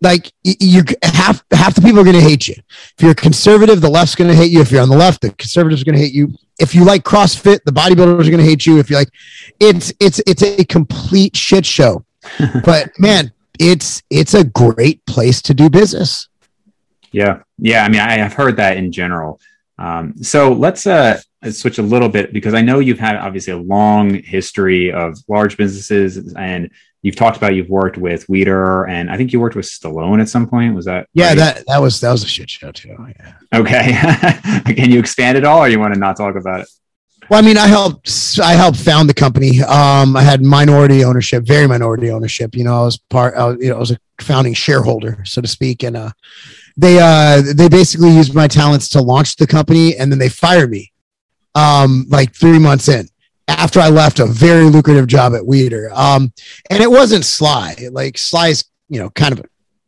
[0.00, 2.56] Like you half half the people are gonna hate you.
[2.98, 4.60] If you're conservative, the left's gonna hate you.
[4.60, 6.34] If you're on the left, the conservatives are gonna hate you.
[6.58, 8.78] If you like CrossFit, the bodybuilders are gonna hate you.
[8.78, 9.10] If you like,
[9.60, 12.04] it's it's it's a complete shit show.
[12.64, 16.28] but man, it's it's a great place to do business.
[17.12, 17.84] Yeah, yeah.
[17.84, 19.40] I mean, I have heard that in general.
[19.78, 23.58] Um, so let's uh, switch a little bit because I know you've had obviously a
[23.58, 26.70] long history of large businesses, and
[27.02, 30.28] you've talked about you've worked with Weider, and I think you worked with Stallone at
[30.28, 30.74] some point.
[30.74, 31.08] Was that?
[31.12, 31.36] Yeah, right?
[31.36, 32.96] that that was that was a shit show too.
[33.20, 33.34] Yeah.
[33.52, 36.68] Okay, can you expand it all, or you want to not talk about it?
[37.30, 38.38] Well, I mean, I helped.
[38.42, 39.62] I helped found the company.
[39.62, 42.54] Um, I had minority ownership, very minority ownership.
[42.54, 43.34] You know, I was part.
[43.34, 46.10] I was, you know, I was a founding shareholder, so to speak, and uh,
[46.76, 50.70] they uh they basically used my talents to launch the company and then they fired
[50.70, 50.92] me
[51.54, 53.08] um like three months in
[53.46, 55.92] after I left a very lucrative job at Weider.
[55.92, 56.32] Um
[56.70, 57.76] and it wasn't Sly.
[57.90, 59.44] Like Sly's, you know, kind of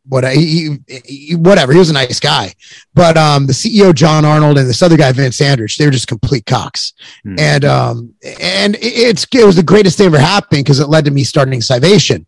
[0.09, 2.53] what he, he, whatever he was a nice guy
[2.93, 6.07] but um the ceo john arnold and this other guy vince sanders they were just
[6.07, 6.93] complete cocks
[7.25, 7.37] mm.
[7.39, 11.11] and um and it's it was the greatest thing ever happened because it led to
[11.11, 12.25] me starting Scivation.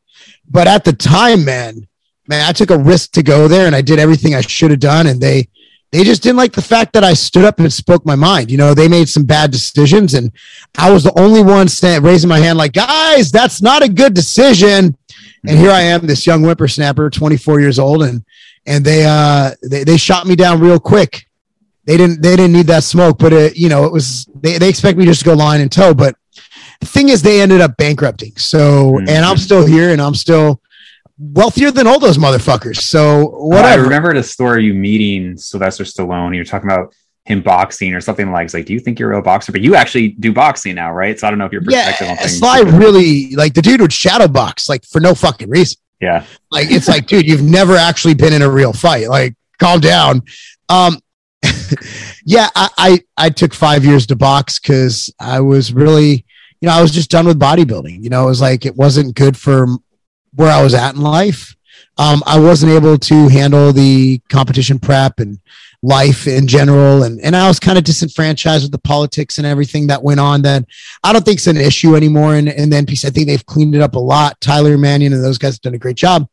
[0.50, 1.88] but at the time man
[2.30, 4.80] man, I took a risk to go there and I did everything I should have
[4.80, 5.08] done.
[5.08, 5.50] And they,
[5.92, 8.52] they just didn't like the fact that I stood up and spoke my mind.
[8.52, 10.32] You know, they made some bad decisions and
[10.78, 14.14] I was the only one stand, raising my hand like, guys, that's not a good
[14.14, 14.96] decision.
[15.48, 18.04] And here I am, this young whippersnapper, 24 years old.
[18.04, 18.24] And,
[18.68, 21.26] and they, uh, they, they shot me down real quick.
[21.86, 24.70] They didn't, they didn't need that smoke, but it, you know, it was, they, they
[24.70, 26.16] expect me just to go line and toe, but
[26.80, 28.36] the thing is they ended up bankrupting.
[28.36, 29.10] So, mm-hmm.
[29.10, 30.62] and I'm still here and I'm still,
[31.20, 32.78] wealthier than all those motherfuckers.
[32.78, 33.68] So whatever.
[33.68, 36.34] I remember the story you meeting Sylvester Stallone.
[36.34, 36.94] You're talking about
[37.26, 38.46] him boxing or something like.
[38.46, 39.52] It's like, do you think you're a real boxer?
[39.52, 41.20] But you actually do boxing now, right?
[41.20, 42.40] So I don't know if your perspective yeah, on things.
[42.40, 45.78] Sly really like the dude would shadow box like for no fucking reason.
[46.00, 49.10] Yeah, like it's like, dude, you've never actually been in a real fight.
[49.10, 50.24] Like, calm down.
[50.70, 50.98] Um,
[52.26, 56.26] yeah, I, I I took five years to box because I was really,
[56.62, 58.02] you know, I was just done with bodybuilding.
[58.02, 59.68] You know, it was like it wasn't good for
[60.34, 61.56] where I was at in life.
[61.98, 65.40] Um, I wasn't able to handle the competition prep and
[65.82, 67.04] life in general.
[67.04, 70.42] And, and I was kind of disenfranchised with the politics and everything that went on
[70.44, 70.66] that
[71.04, 72.36] I don't think it's an issue anymore.
[72.36, 74.40] And, and the NPC, I think they've cleaned it up a lot.
[74.42, 76.28] Tyler Manion and those guys have done a great job.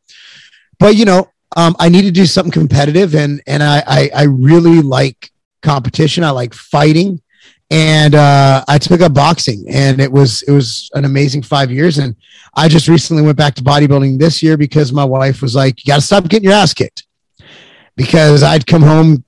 [0.79, 3.15] But, you know, um, I need to do something competitive.
[3.15, 5.31] And, and I, I, I really like
[5.61, 6.23] competition.
[6.23, 7.21] I like fighting
[7.69, 11.97] and uh, I took up boxing, and it was it was an amazing five years.
[11.97, 12.15] And
[12.55, 15.91] I just recently went back to bodybuilding this year because my wife was like, "You
[15.91, 17.05] got to stop getting your ass kicked,"
[17.95, 19.23] because I'd come home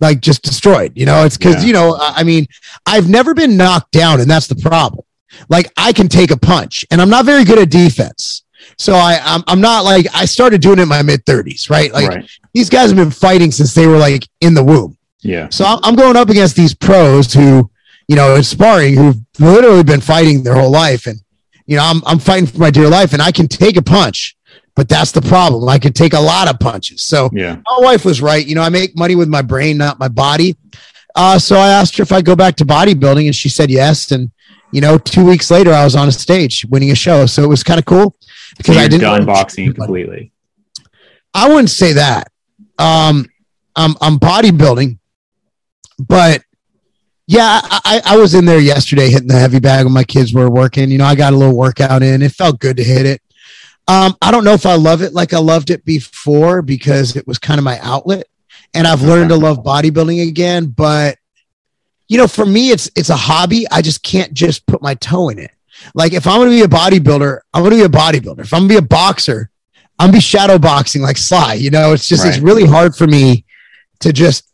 [0.00, 0.92] like just destroyed.
[0.94, 1.66] You know, it's because yeah.
[1.66, 2.46] you know, I mean,
[2.86, 5.04] I've never been knocked down, and that's the problem.
[5.48, 8.44] Like I can take a punch, and I'm not very good at defense.
[8.78, 11.92] So I, I'm, I'm not like I started doing it in my mid 30s, right?
[11.92, 12.30] Like right.
[12.54, 14.96] these guys have been fighting since they were like in the womb.
[15.24, 15.48] Yeah.
[15.50, 17.70] So I'm going up against these pros who,
[18.08, 21.06] you know, sparring who've literally been fighting their whole life.
[21.06, 21.18] And,
[21.66, 24.36] you know, I'm, I'm fighting for my dear life and I can take a punch,
[24.76, 25.66] but that's the problem.
[25.68, 27.02] I can take a lot of punches.
[27.02, 27.56] So yeah.
[27.56, 28.46] my wife was right.
[28.46, 30.56] You know, I make money with my brain, not my body.
[31.14, 34.10] Uh, so I asked her if I'd go back to bodybuilding and she said yes.
[34.10, 34.30] And,
[34.72, 37.24] you know, two weeks later, I was on a stage winning a show.
[37.24, 38.14] So it was kind of cool
[38.58, 40.32] because so I didn't done boxing completely.
[41.32, 42.28] I wouldn't say that.
[42.78, 43.26] Um,
[43.76, 44.98] I'm, I'm bodybuilding
[45.98, 46.42] but
[47.26, 50.50] yeah, I, I was in there yesterday hitting the heavy bag when my kids were
[50.50, 50.90] working.
[50.90, 52.20] You know, I got a little workout in.
[52.22, 53.22] It felt good to hit it.
[53.88, 57.26] Um, I don't know if I love it like I loved it before because it
[57.26, 58.26] was kind of my outlet,
[58.72, 60.66] and I've learned to love bodybuilding again.
[60.66, 61.18] But
[62.08, 63.66] you know, for me, it's it's a hobby.
[63.70, 65.50] I just can't just put my toe in it.
[65.94, 68.40] Like if I'm going to be a bodybuilder, I'm going to be a bodybuilder.
[68.40, 69.50] If I'm going to be a boxer,
[69.98, 71.54] I'm going to be shadow boxing like Sly.
[71.54, 72.34] You know, it's just right.
[72.34, 73.44] it's really hard for me
[74.00, 74.48] to just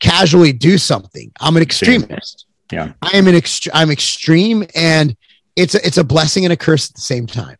[0.00, 1.32] casually do something.
[1.40, 2.46] I'm an extremist.
[2.72, 5.16] Yeah, I am an ext- I'm extreme, and
[5.54, 7.56] it's a, it's a blessing and a curse at the same time.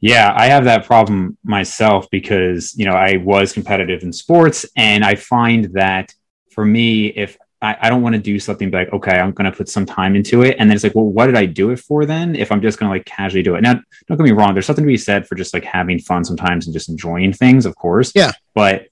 [0.00, 5.04] Yeah, I have that problem myself because you know I was competitive in sports, and
[5.04, 6.12] I find that
[6.50, 9.56] for me, if I, I don't want to do something like, okay, I'm going to
[9.56, 10.56] put some time into it.
[10.58, 12.36] And then it's like, well, what did I do it for then?
[12.36, 13.62] If I'm just going to like casually do it.
[13.62, 13.74] Now,
[14.06, 14.54] don't get me wrong.
[14.54, 17.66] There's something to be said for just like having fun sometimes and just enjoying things,
[17.66, 18.12] of course.
[18.14, 18.32] Yeah.
[18.54, 18.88] But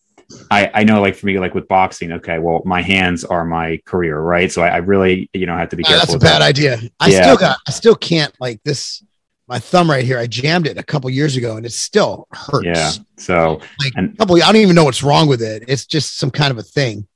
[0.50, 3.80] I, I know like for me, like with boxing, okay, well, my hands are my
[3.84, 4.50] career, right?
[4.50, 6.14] So I, I really, you know, have to be careful.
[6.14, 6.48] that's a bad that.
[6.48, 6.78] idea.
[6.98, 7.22] I yeah.
[7.22, 9.04] still got, I still can't like this,
[9.48, 10.18] my thumb right here.
[10.18, 12.66] I jammed it a couple years ago and it still hurts.
[12.66, 12.90] Yeah.
[13.16, 15.64] So, like and, couple, I don't even know what's wrong with it.
[15.68, 17.06] It's just some kind of a thing.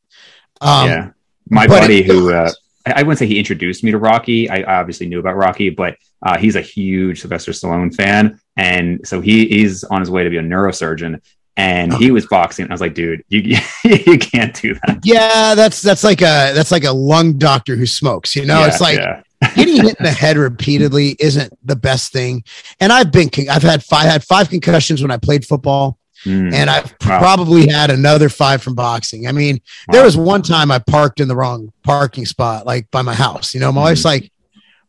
[0.61, 1.11] Um, yeah
[1.51, 2.51] my buddy who uh,
[2.87, 4.49] I wouldn't say he introduced me to Rocky.
[4.49, 9.20] I obviously knew about Rocky, but uh, he's a huge Sylvester Stallone fan, and so
[9.20, 11.20] he he's on his way to be a neurosurgeon.
[11.56, 12.68] And he was boxing.
[12.68, 15.00] I was like, dude, you you can't do that.
[15.04, 18.34] Yeah, that's that's like a that's like a lung doctor who smokes.
[18.34, 19.22] You know, yeah, it's like yeah.
[19.54, 22.44] getting hit in the head repeatedly isn't the best thing.
[22.80, 25.98] And I've been I've had five had five concussions when I played football.
[26.24, 26.52] Mm.
[26.52, 27.18] And I've wow.
[27.18, 29.26] probably had another five from boxing.
[29.26, 29.56] I mean,
[29.88, 29.92] wow.
[29.92, 33.54] there was one time I parked in the wrong parking spot, like by my house.
[33.54, 33.84] You know, my mm.
[33.84, 34.30] wife's like,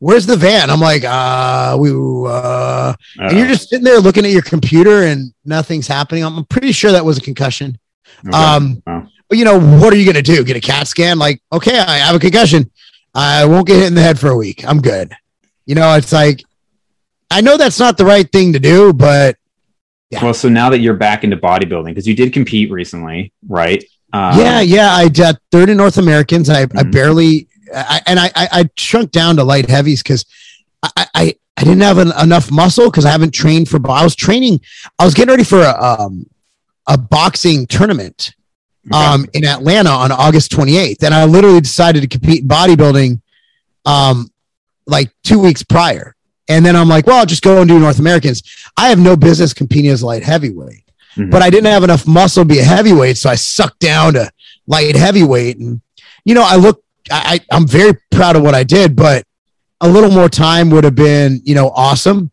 [0.01, 0.71] Where's the van?
[0.71, 5.31] I'm like, uh, we, uh, and you're just sitting there looking at your computer and
[5.45, 6.25] nothing's happening.
[6.25, 7.77] I'm pretty sure that was a concussion.
[8.27, 8.35] Okay.
[8.35, 9.07] Um, wow.
[9.29, 10.43] but you know, what are you going to do?
[10.43, 11.19] Get a CAT scan?
[11.19, 12.71] Like, okay, I have a concussion.
[13.13, 14.67] I won't get hit in the head for a week.
[14.67, 15.13] I'm good.
[15.67, 16.41] You know, it's like,
[17.29, 19.37] I know that's not the right thing to do, but
[20.09, 20.23] yeah.
[20.23, 23.83] Well, so now that you're back into bodybuilding, because you did compete recently, right?
[24.13, 24.89] Um, yeah, yeah.
[24.93, 26.49] I did third in North Americans.
[26.49, 26.79] I, mm-hmm.
[26.79, 30.25] I barely, I, and I, I, I shrunk down to light heavies because
[30.83, 33.79] I, I, I didn't have an, enough muscle because I haven't trained for.
[33.89, 34.61] I was training.
[34.97, 36.25] I was getting ready for a, um,
[36.87, 38.33] a boxing tournament,
[38.87, 38.97] okay.
[38.97, 43.21] um, in Atlanta on August 28th, and I literally decided to compete in bodybuilding,
[43.85, 44.31] um,
[44.85, 46.15] like two weeks prior.
[46.49, 48.43] And then I'm like, well, I'll just go and do North Americans.
[48.75, 50.83] I have no business competing as a light heavyweight,
[51.15, 51.29] mm-hmm.
[51.29, 53.17] but I didn't have enough muscle to be a heavyweight.
[53.17, 54.29] So I sucked down to
[54.67, 55.57] light heavyweight.
[55.59, 55.81] And,
[56.25, 59.25] you know, I look, I, I'm very proud of what I did, but
[59.81, 62.31] a little more time would have been, you know, awesome.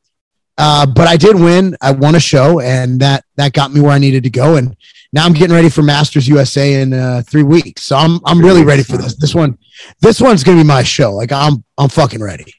[0.56, 1.76] Uh, but I did win.
[1.80, 4.56] I won a show, and that that got me where I needed to go.
[4.56, 4.76] And
[5.12, 7.84] now I'm getting ready for Masters USA in uh, three weeks.
[7.84, 9.14] So I'm I'm really ready for this.
[9.16, 9.56] This one,
[10.00, 11.12] this one's gonna be my show.
[11.14, 12.52] Like I'm I'm fucking ready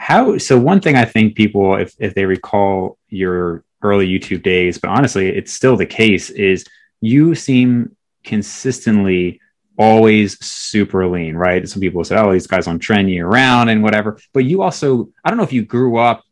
[0.00, 4.78] how so one thing i think people if, if they recall your early youtube days
[4.78, 6.64] but honestly it's still the case is
[7.02, 9.38] you seem consistently
[9.80, 13.82] always super lean right some people say oh these guys on trend year round and
[13.82, 16.22] whatever but you also i don't know if you grew up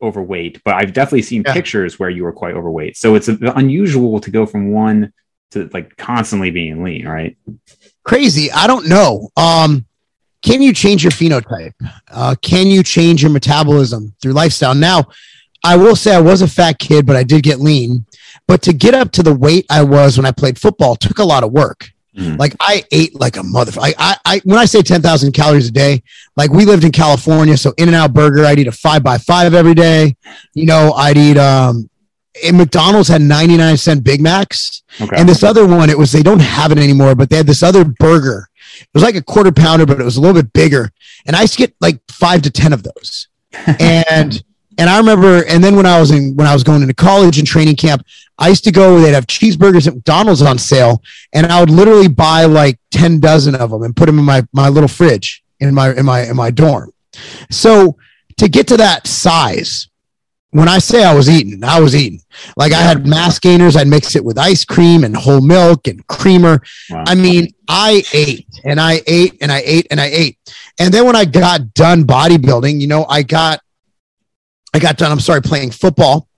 [0.00, 1.52] overweight but i've definitely seen yeah.
[1.52, 5.12] pictures where you were quite overweight so it's unusual to go from one
[5.50, 7.36] to like constantly being lean right
[8.04, 9.84] crazy i don't know um
[10.42, 11.72] can you change your phenotype?
[12.10, 14.74] Uh, can you change your metabolism through lifestyle?
[14.74, 15.04] Now,
[15.64, 18.06] I will say I was a fat kid, but I did get lean.
[18.48, 21.24] But to get up to the weight I was when I played football took a
[21.24, 21.90] lot of work.
[22.16, 22.38] Mm.
[22.38, 23.94] Like I ate like a motherfucker.
[23.98, 26.02] I, I, when I say 10,000 calories a day,
[26.36, 27.56] like we lived in California.
[27.56, 30.16] So in and out burger, I'd eat a five by five every day.
[30.54, 31.88] You know, I'd eat, um,
[32.44, 34.82] and McDonald's had 99 cent Big Macs.
[35.00, 35.16] Okay.
[35.16, 37.62] And this other one, it was, they don't have it anymore, but they had this
[37.62, 38.48] other burger
[38.80, 40.90] it was like a quarter pounder, but it was a little bit bigger.
[41.26, 43.28] And I used to get like five to 10 of those.
[43.80, 44.42] and,
[44.78, 47.38] and I remember, and then when I was in, when I was going into college
[47.38, 48.04] and training camp,
[48.38, 51.02] I used to go, they'd have cheeseburgers at McDonald's on sale.
[51.32, 54.46] And I would literally buy like 10 dozen of them and put them in my,
[54.52, 56.92] my little fridge in my, in my, in my dorm.
[57.50, 57.96] So
[58.38, 59.88] to get to that size,
[60.50, 62.20] when I say I was eating, I was eating.
[62.56, 66.06] Like I had mass gainers, I'd mix it with ice cream and whole milk and
[66.08, 66.62] creamer.
[66.90, 67.04] Wow.
[67.06, 70.38] I mean, I ate and I ate and I ate and I ate.
[70.78, 73.61] And then when I got done bodybuilding, you know, I got
[74.74, 76.28] I got done, I'm sorry, playing football.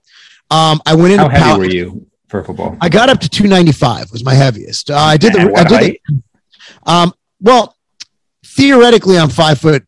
[0.51, 2.77] Um, I went into How heavy power, were you for football?
[2.81, 4.91] I got up to 295 was my heaviest.
[4.91, 6.21] Uh, I did the I did the,
[6.85, 7.75] um well
[8.45, 9.83] theoretically I'm five foot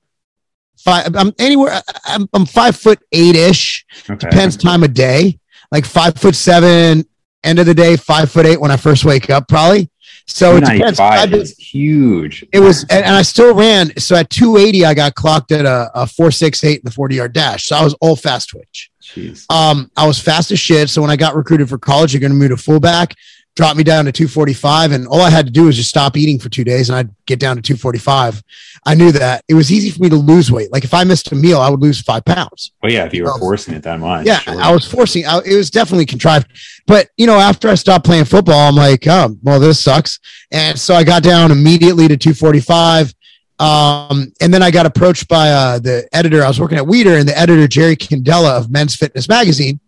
[0.88, 1.16] five.
[1.16, 1.82] I'm anywhere.
[2.06, 3.86] I'm, I'm five foot eight ish.
[4.10, 4.18] Okay.
[4.30, 5.40] Depends time of day.
[5.72, 7.06] Like five foot seven.
[7.44, 9.90] End of the day, five foot eight when I first wake up, probably.
[10.28, 11.00] So it depends.
[11.32, 12.46] Is huge.
[12.52, 13.98] It was, and, and, I still ran.
[13.98, 17.66] So at 280, I got clocked at a, a 468 in the 40 yard dash.
[17.66, 18.92] So I was all fast twitch.
[19.02, 19.46] Jeez.
[19.50, 20.90] Um, I was fast as shit.
[20.90, 23.16] So when I got recruited for college, you're going to move to fullback.
[23.58, 26.38] Dropped me down to 245 and all I had to do was just stop eating
[26.38, 28.43] for two days and I'd get down to 245.
[28.86, 30.72] I knew that it was easy for me to lose weight.
[30.72, 32.72] Like if I missed a meal, I would lose five pounds.
[32.84, 34.28] Well, yeah, if you were so, forcing it that much.
[34.28, 34.62] Yeah, sure.
[34.62, 35.26] I was forcing.
[35.26, 36.48] I, it was definitely contrived.
[36.86, 40.20] But you know, after I stopped playing football, I'm like, oh, well, this sucks.
[40.52, 43.12] And so I got down immediately to 245.
[43.60, 46.43] Um, and then I got approached by uh, the editor.
[46.43, 49.80] I was working at Weider, and the editor Jerry Kindela of Men's Fitness Magazine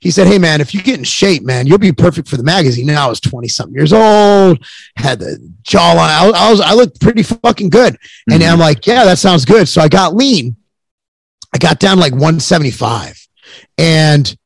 [0.00, 2.42] he said, Hey man, if you get in shape, man, you'll be perfect for the
[2.42, 2.86] magazine.
[2.86, 4.64] Now I was 20 something years old,
[4.96, 6.08] had the jawline.
[6.08, 7.94] I, I was, I looked pretty fucking good.
[7.94, 8.32] Mm-hmm.
[8.32, 9.68] And I'm like, yeah, that sounds good.
[9.68, 10.56] So I got lean.
[11.54, 13.26] I got down like 175
[13.78, 14.36] and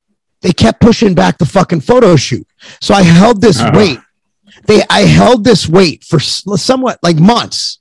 [0.40, 2.46] they kept pushing back the fucking photo shoot.
[2.80, 3.72] So I held this uh-huh.
[3.74, 3.98] weight.
[4.66, 7.80] They, I held this weight for somewhat like months,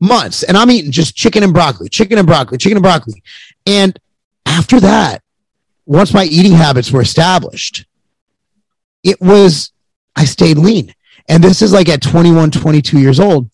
[0.00, 3.22] months, and I'm eating just chicken and broccoli, chicken and broccoli, chicken and broccoli.
[3.66, 3.98] And
[4.46, 5.22] after that,
[5.86, 7.86] once my eating habits were established,
[9.02, 9.72] it was,
[10.14, 10.94] I stayed lean.
[11.28, 13.50] And this is like at 21, 22 years old.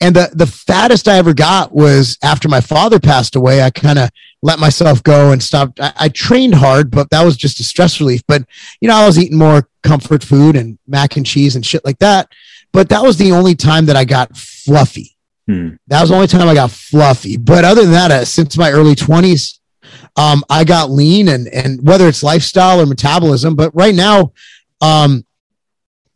[0.00, 3.62] And the, the fattest I ever got was after my father passed away.
[3.62, 4.10] I kind of
[4.42, 5.78] let myself go and stopped.
[5.78, 8.22] I, I, trained hard, but that was just a stress relief.
[8.26, 8.44] But,
[8.80, 11.98] you know, I was eating more comfort food and mac and cheese and shit like
[11.98, 12.32] that.
[12.72, 15.16] But that was the only time that I got fluffy.
[15.46, 15.70] Hmm.
[15.88, 17.36] That was the only time I got fluffy.
[17.36, 19.59] But other than that, uh, since my early 20s,
[20.16, 24.32] um, I got lean and and whether it's lifestyle or metabolism, but right now,
[24.80, 25.24] um,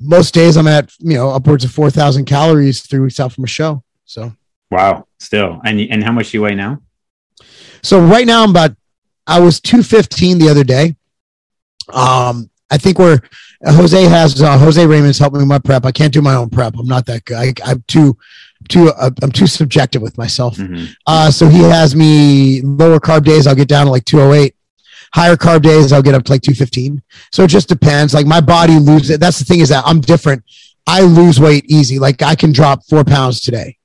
[0.00, 3.44] most days I'm at you know upwards of four thousand calories three weeks out from
[3.44, 3.82] a show.
[4.04, 4.32] So
[4.70, 6.80] wow, still and and how much do you weigh now?
[7.82, 8.76] So right now I'm about
[9.26, 10.96] I was two fifteen the other day.
[11.92, 13.20] Um, I think we're
[13.66, 15.84] Jose has uh, Jose Raymond's helping me with my prep.
[15.84, 16.74] I can't do my own prep.
[16.78, 17.36] I'm not that good.
[17.36, 18.16] I, I'm too
[18.68, 20.56] too uh, I'm too subjective with myself.
[20.56, 20.92] Mm-hmm.
[21.06, 23.46] Uh, so he has me lower carb days.
[23.46, 24.54] I'll get down to like 208.
[25.12, 27.00] Higher carb days, I'll get up to like 215.
[27.30, 28.14] So it just depends.
[28.14, 29.18] Like my body loses.
[29.18, 30.42] That's the thing is that I'm different.
[30.86, 31.98] I lose weight easy.
[31.98, 33.78] Like I can drop four pounds today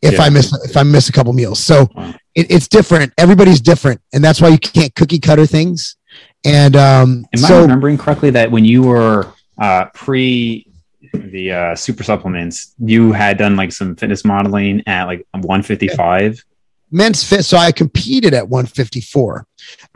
[0.00, 0.22] if yeah.
[0.22, 1.60] I miss if I miss a couple meals.
[1.60, 2.14] So wow.
[2.34, 3.12] it, it's different.
[3.18, 5.96] Everybody's different, and that's why you can't cookie cutter things.
[6.44, 10.66] And um, am so, I remembering correctly that when you were uh, pre
[11.12, 16.44] the uh, super supplements, you had done like some fitness modeling at like 155.
[16.90, 17.44] Men's fit.
[17.44, 19.46] So I competed at 154.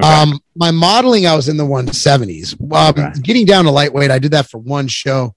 [0.02, 0.08] Okay.
[0.08, 2.60] Um, my modeling, I was in the 170s.
[2.72, 3.20] Um, okay.
[3.20, 5.34] Getting down to lightweight, I did that for one show.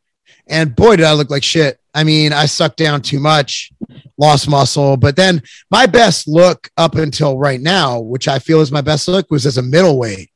[0.48, 1.80] And boy, did I look like shit.
[1.94, 3.72] I mean, I sucked down too much,
[4.18, 4.96] lost muscle.
[4.96, 9.08] But then my best look up until right now, which I feel is my best
[9.08, 10.30] look, was as a middleweight.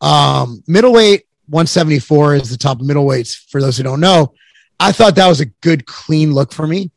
[0.00, 4.32] Um, middleweight 174 is the top of middleweights for those who don't know.
[4.80, 6.90] I thought that was a good, clean look for me.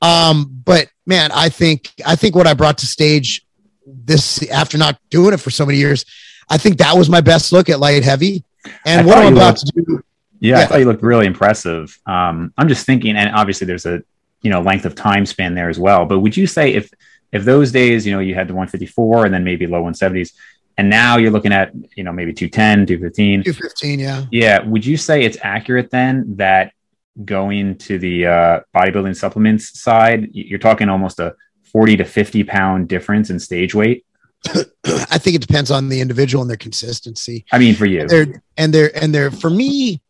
[0.00, 3.44] Um, but man, I think I think what I brought to stage
[3.86, 6.04] this after not doing it for so many years,
[6.48, 8.44] I think that was my best look at light heavy.
[8.84, 10.04] And I what I'm about looked, to do.
[10.40, 11.98] Yeah, yeah, I thought you looked really impressive.
[12.06, 14.02] Um, I'm just thinking, and obviously there's a
[14.42, 16.06] you know length of time span there as well.
[16.06, 16.90] But would you say if
[17.32, 20.34] if those days, you know, you had the 154 and then maybe low 170s,
[20.76, 24.96] and now you're looking at you know maybe 210 215 215 yeah yeah would you
[24.96, 26.72] say it's accurate then that
[27.22, 32.88] going to the uh, bodybuilding supplements side, you're talking almost a 40 to 50 pound
[32.88, 34.04] difference in stage weight.
[34.86, 37.44] I think it depends on the individual and their consistency.
[37.52, 40.00] I mean, for you, and they're and they're and they're for me.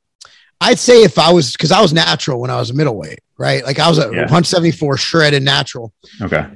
[0.60, 3.64] I'd say if I was because I was natural when I was a middleweight, right?
[3.64, 4.22] Like I was a yeah.
[4.22, 5.92] 174 shredded natural.
[6.20, 6.46] Okay.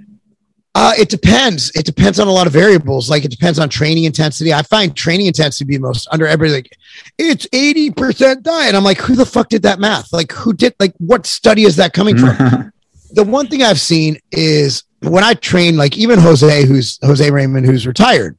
[0.80, 1.72] Uh, it depends.
[1.74, 3.10] It depends on a lot of variables.
[3.10, 4.54] Like it depends on training intensity.
[4.54, 6.58] I find training intensity to be most under everything.
[6.58, 6.70] Like,
[7.18, 8.76] it's 80% diet.
[8.76, 10.12] I'm like, who the fuck did that math?
[10.12, 12.72] Like who did like what study is that coming from?
[13.10, 17.66] the one thing I've seen is when I train, like even Jose, who's Jose Raymond,
[17.66, 18.38] who's retired,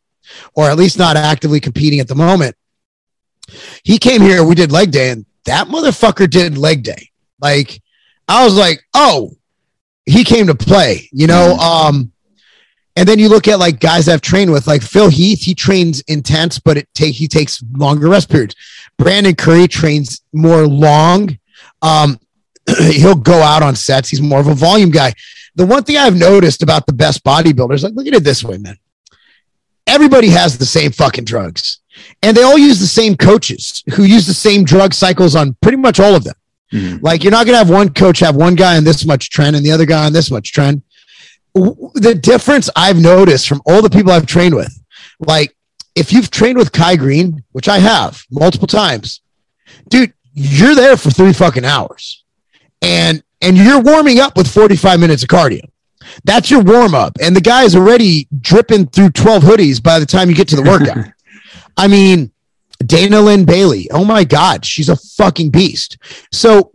[0.56, 2.56] or at least not actively competing at the moment.
[3.84, 7.10] He came here, we did leg day, and that motherfucker did leg day.
[7.42, 7.82] Like,
[8.30, 9.34] I was like, oh,
[10.06, 11.58] he came to play, you know.
[11.60, 11.90] Mm.
[11.90, 12.12] Um,
[13.00, 16.02] and then you look at like guys I've trained with, like Phil Heath, he trains
[16.10, 18.56] intense, but it take he takes longer rest periods.
[18.98, 21.40] Brandon Curry trains more long.
[21.82, 22.20] Um,
[22.92, 24.10] he'll go out on sets.
[24.10, 25.14] He's more of a volume guy.
[25.56, 28.58] The one thing I've noticed about the best bodybuilders, like look at it this way,
[28.58, 28.78] man.
[29.88, 31.80] Everybody has the same fucking drugs,
[32.22, 35.78] and they all use the same coaches who use the same drug cycles on pretty
[35.78, 36.36] much all of them.
[36.74, 36.98] Mm-hmm.
[37.02, 39.66] Like you're not gonna have one coach have one guy on this much tren and
[39.66, 40.82] the other guy on this much tren
[41.54, 44.74] the difference I've noticed from all the people I've trained with,
[45.20, 45.56] like
[45.96, 49.22] if you've trained with Kai Greene, which I have multiple times,
[49.90, 52.24] dude, you're there for three fucking hours.
[52.82, 55.62] And and you're warming up with 45 minutes of cardio.
[56.24, 57.14] That's your warm up.
[57.22, 60.56] And the guy is already dripping through 12 hoodies by the time you get to
[60.56, 61.06] the workout.
[61.78, 62.32] I mean,
[62.86, 63.90] Dana Lynn Bailey.
[63.92, 65.98] Oh my God, she's a fucking beast.
[66.32, 66.72] So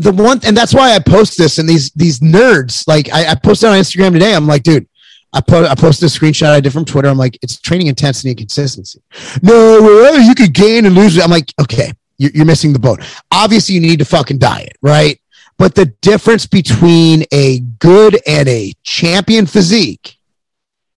[0.00, 1.58] the one, and that's why I post this.
[1.58, 4.34] And these these nerds, like I, I posted on Instagram today.
[4.34, 4.88] I'm like, dude,
[5.32, 7.08] I put I posted a screenshot I did from Twitter.
[7.08, 9.02] I'm like, it's training intensity and consistency.
[9.42, 11.18] No, you could gain and lose.
[11.18, 13.00] I'm like, okay, you're, you're missing the boat.
[13.30, 15.20] Obviously, you need to fucking diet, right?
[15.58, 20.16] But the difference between a good and a champion physique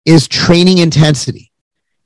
[0.06, 1.52] is training intensity.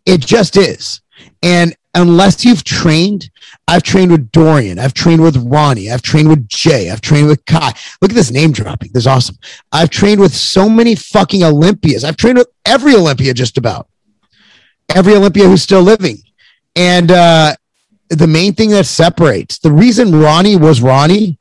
[0.06, 1.02] It just is.
[1.44, 3.30] And unless you've trained,
[3.68, 7.44] I've trained with Dorian, I've trained with Ronnie, I've trained with Jay, I've trained with
[7.46, 7.74] Kai.
[8.02, 8.92] Look at this name dropping.
[8.94, 9.38] This is awesome.
[9.72, 12.04] I've trained with so many fucking Olympias.
[12.04, 13.88] I've trained with every Olympia just about.
[14.94, 16.18] Every Olympia who's still living.
[16.76, 17.56] And uh,
[18.10, 21.40] the main thing that separates the reason Ronnie was Ronnie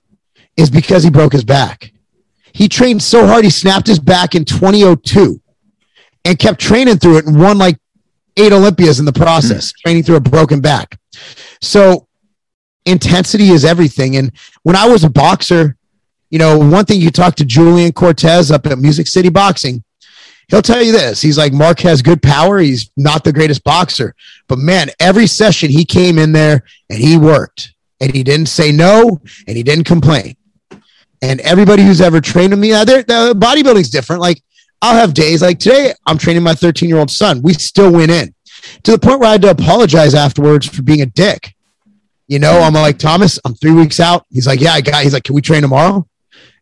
[0.57, 1.93] is because he broke his back.
[2.53, 5.41] He trained so hard, he snapped his back in 2002
[6.25, 7.77] and kept training through it and won like
[8.37, 9.77] eight Olympias in the process, mm.
[9.79, 10.99] training through a broken back.
[11.61, 12.09] So
[12.85, 14.17] intensity is everything.
[14.17, 14.33] And
[14.63, 15.77] when I was a boxer,
[16.31, 19.85] you know, one thing you talk to Julian Cortez up at Music City Boxing,
[20.49, 21.23] he'll tell you this.
[21.23, 22.59] He's like, Marc has good power.
[22.59, 24.15] He's not the greatest boxer.
[24.49, 28.73] But man, every session he came in there and he worked and he didn't say
[28.73, 30.37] no and he didn't complain.
[31.23, 34.21] And everybody who's ever trained with me, uh, the bodybuilding's different.
[34.21, 34.43] Like
[34.85, 37.41] I'll have days like today, I'm training my 13 year old son.
[37.41, 38.35] We still went in
[38.83, 41.55] to the point where I had to apologize afterwards for being a dick.
[42.29, 44.27] You know, I'm like, Thomas, I'm three weeks out.
[44.29, 46.07] He's like, yeah, I got, he's like, can we train tomorrow?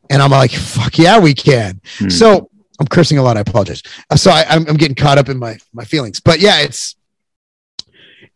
[0.08, 1.80] And I'm like, fuck yeah, we can.
[1.98, 2.10] Hmm.
[2.10, 2.48] So
[2.78, 3.36] I'm cursing a lot.
[3.36, 3.82] I apologize.
[4.08, 6.94] Uh, so I, I'm, I'm getting caught up in my, my feelings, but yeah, it's,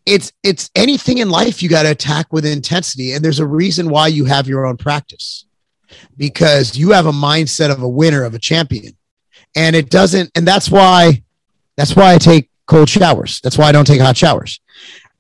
[0.05, 3.13] it's, it's anything in life you got to attack with intensity.
[3.13, 5.47] And there's a reason why you have your own practice
[6.17, 8.96] because you have a mindset of a winner, of a champion
[9.57, 11.23] and it doesn't and that's why
[11.77, 13.41] that's why i take cold showers.
[13.41, 14.61] That's why i don't take hot showers.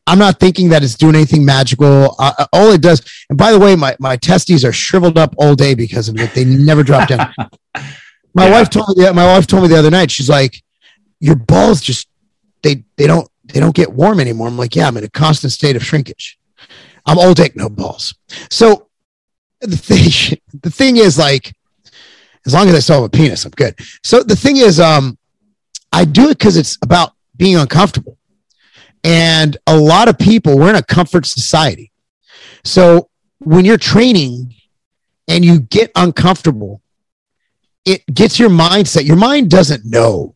[0.07, 2.15] I'm not thinking that it's doing anything magical.
[2.19, 5.35] Uh, uh all it does and by the way my, my testes are shriveled up
[5.39, 6.33] all day because of it.
[6.35, 7.33] They never drop down.
[8.35, 8.53] My yeah.
[8.53, 10.63] wife told me my wife told me the other night she's like
[11.21, 12.07] your balls just
[12.63, 14.47] they they don't they don't get warm anymore.
[14.47, 16.39] I'm like yeah i'm in a constant state of shrinkage.
[17.07, 18.15] I'm all dick no balls.
[18.51, 18.89] So
[19.63, 21.56] the thing the thing is like
[22.47, 23.79] as long as I still have a penis, I'm good.
[24.03, 25.19] So the thing is, um,
[25.93, 28.17] I do it because it's about being uncomfortable.
[29.05, 31.93] And a lot of people, we're in a comfort society.
[32.65, 34.55] So when you're training
[35.29, 36.83] and you get uncomfortable,
[37.85, 39.05] it gets your mindset.
[39.05, 40.35] Your mind doesn't know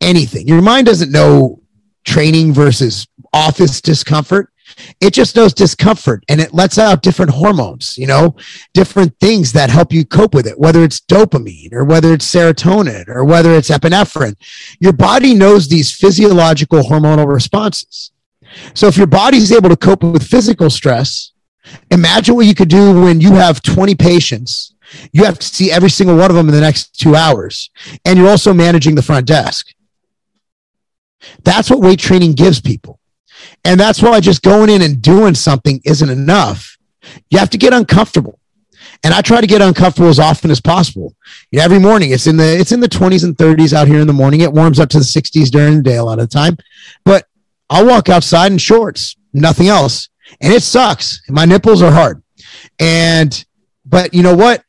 [0.00, 0.48] anything.
[0.48, 1.60] Your mind doesn't know
[2.04, 4.50] training versus office discomfort
[5.00, 8.36] it just knows discomfort and it lets out different hormones, you know,
[8.74, 13.08] different things that help you cope with it, whether it's dopamine or whether it's serotonin
[13.08, 14.36] or whether it's epinephrine.
[14.80, 18.12] Your body knows these physiological hormonal responses.
[18.74, 21.32] So if your body is able to cope with physical stress,
[21.90, 24.74] imagine what you could do when you have 20 patients.
[25.12, 27.70] You have to see every single one of them in the next two hours,
[28.06, 29.74] and you're also managing the front desk.
[31.44, 32.97] That's what weight training gives people.
[33.64, 36.78] And that's why just going in and doing something isn't enough.
[37.30, 38.38] You have to get uncomfortable.
[39.04, 41.14] And I try to get uncomfortable as often as possible.
[41.50, 44.00] You know, every morning it's in the it's in the 20s and 30s out here
[44.00, 44.40] in the morning.
[44.40, 46.56] It warms up to the 60s during the day a lot of the time.
[47.04, 47.26] But
[47.70, 50.08] I'll walk outside in shorts, nothing else.
[50.40, 51.20] And it sucks.
[51.28, 52.22] My nipples are hard.
[52.78, 53.44] And
[53.84, 54.64] but you know what?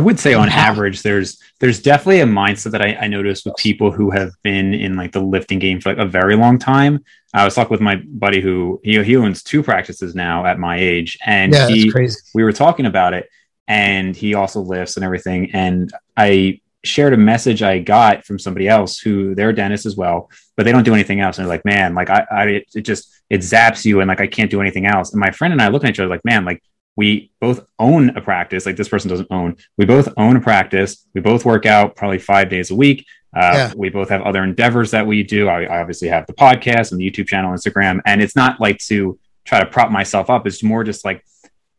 [0.00, 3.54] I would say on average, there's there's definitely a mindset that I, I noticed with
[3.56, 7.04] people who have been in like the lifting game for like a very long time.
[7.34, 10.78] I was talking with my buddy who he, he owns two practices now at my
[10.78, 11.92] age, and yeah, he
[12.34, 13.28] we were talking about it,
[13.68, 15.50] and he also lifts and everything.
[15.52, 19.96] And I shared a message I got from somebody else who they're a dentist as
[19.96, 21.36] well, but they don't do anything else.
[21.36, 24.22] And they're like, man, like I, I it, it just it zaps you, and like
[24.22, 25.12] I can't do anything else.
[25.12, 26.62] And my friend and I looking at each other like, man, like
[26.96, 29.56] we both own a practice like this person doesn't own.
[29.76, 31.06] We both own a practice.
[31.14, 33.06] We both work out probably five days a week.
[33.34, 33.72] Uh, yeah.
[33.76, 35.48] we both have other endeavors that we do.
[35.48, 38.78] I, I, obviously have the podcast and the youtube channel instagram and it's not like
[38.78, 40.48] to try to prop myself up.
[40.48, 41.24] It's more just like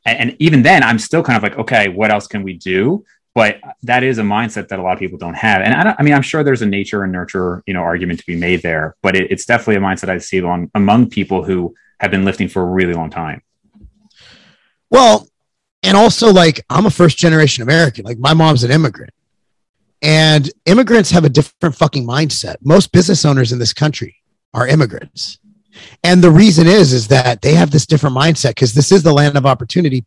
[0.05, 3.03] and, and even then i'm still kind of like okay what else can we do?
[3.33, 5.61] But that is a mindset that a lot of people don't have.
[5.61, 8.25] And i, I mean i'm sure there's a nature and nurture you know argument to
[8.25, 11.75] be made there but it, it's definitely a mindset i see among, among people who
[11.99, 13.41] have been lifting for a really long time
[14.91, 15.27] well,
[15.81, 18.05] and also like I'm a first generation American.
[18.05, 19.11] Like my mom's an immigrant.
[20.03, 22.57] And immigrants have a different fucking mindset.
[22.61, 24.15] Most business owners in this country
[24.53, 25.39] are immigrants.
[26.03, 29.13] And the reason is, is that they have this different mindset because this is the
[29.13, 30.03] land of opportunity.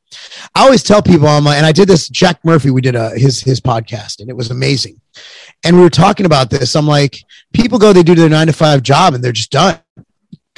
[0.54, 3.10] I always tell people, I'm like, and I did this, Jack Murphy, we did a,
[3.10, 5.00] his, his podcast and it was amazing.
[5.64, 6.74] And we were talking about this.
[6.76, 7.16] I'm like,
[7.52, 9.78] people go, they do their nine to five job and they're just done.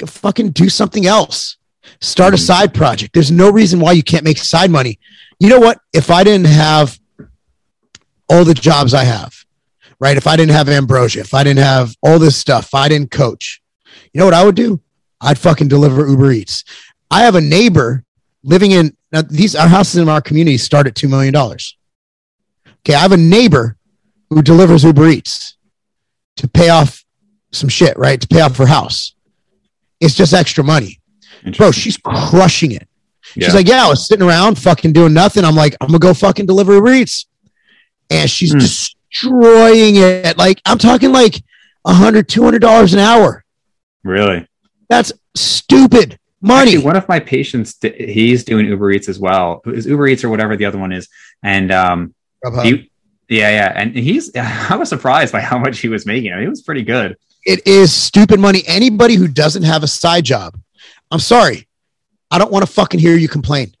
[0.05, 1.57] Fucking do something else.
[2.01, 2.45] Start a mm-hmm.
[2.45, 3.13] side project.
[3.13, 4.99] There's no reason why you can't make side money.
[5.39, 5.79] you know what?
[5.93, 6.99] If I didn't have
[8.29, 9.33] all the jobs I have,
[9.99, 10.17] right?
[10.17, 13.11] If I didn't have ambrosia, if I didn't have all this stuff, if I didn't
[13.11, 13.61] coach,
[14.13, 14.81] you know what I would do?
[15.21, 16.63] I'd fucking deliver Uber Eats.
[17.09, 18.03] I have a neighbor
[18.43, 21.77] living in now these our houses in our community start at two million dollars.
[22.79, 23.77] Okay, I have a neighbor
[24.29, 25.57] who delivers Uber Eats
[26.37, 27.03] to pay off
[27.51, 28.19] some shit, right?
[28.19, 29.13] To pay off her house.
[29.99, 30.99] It's just extra money.
[31.55, 32.87] Bro, she's crushing it.
[33.35, 33.45] Yeah.
[33.45, 35.45] She's like, Yeah, I was sitting around fucking doing nothing.
[35.45, 37.25] I'm like, I'm gonna go fucking deliver Uber Eats.
[38.09, 38.59] And she's mm.
[38.59, 40.37] destroying it.
[40.37, 41.43] Like, I'm talking like
[41.85, 43.43] a hundred, two hundred dollars an hour.
[44.03, 44.47] Really?
[44.89, 46.71] That's stupid money.
[46.71, 49.61] Actually, one of my patients, he's doing Uber Eats as well.
[49.65, 51.09] Is Uber Eats or whatever the other one is,
[51.43, 52.13] and um,
[52.63, 52.89] he,
[53.29, 54.31] yeah, yeah, and he's.
[54.35, 56.31] I was surprised by how much he was making.
[56.31, 57.17] I mean, it was pretty good.
[57.45, 58.63] It is stupid money.
[58.67, 60.59] Anybody who doesn't have a side job,
[61.11, 61.67] I'm sorry,
[62.31, 63.73] I don't want to fucking hear you complain.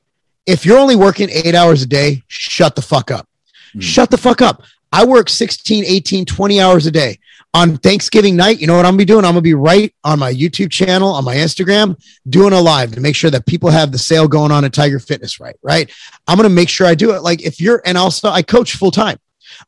[0.45, 3.27] If you're only working eight hours a day, shut the fuck up.
[3.75, 3.81] Mm.
[3.81, 4.63] Shut the fuck up.
[4.93, 7.19] I work 16, 18, 20 hours a day
[7.53, 9.25] on Thanksgiving night, you know what I'm gonna be doing?
[9.25, 11.99] I'm gonna be right on my YouTube channel, on my Instagram,
[12.29, 14.99] doing a live to make sure that people have the sale going on at Tiger
[14.99, 15.55] Fitness, right?
[15.63, 15.91] Right.
[16.27, 17.23] I'm gonna make sure I do it.
[17.23, 19.17] Like if you're, and also I coach full time.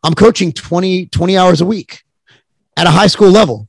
[0.03, 2.03] I'm coaching 20, 20 hours a week
[2.77, 3.67] at a high school level.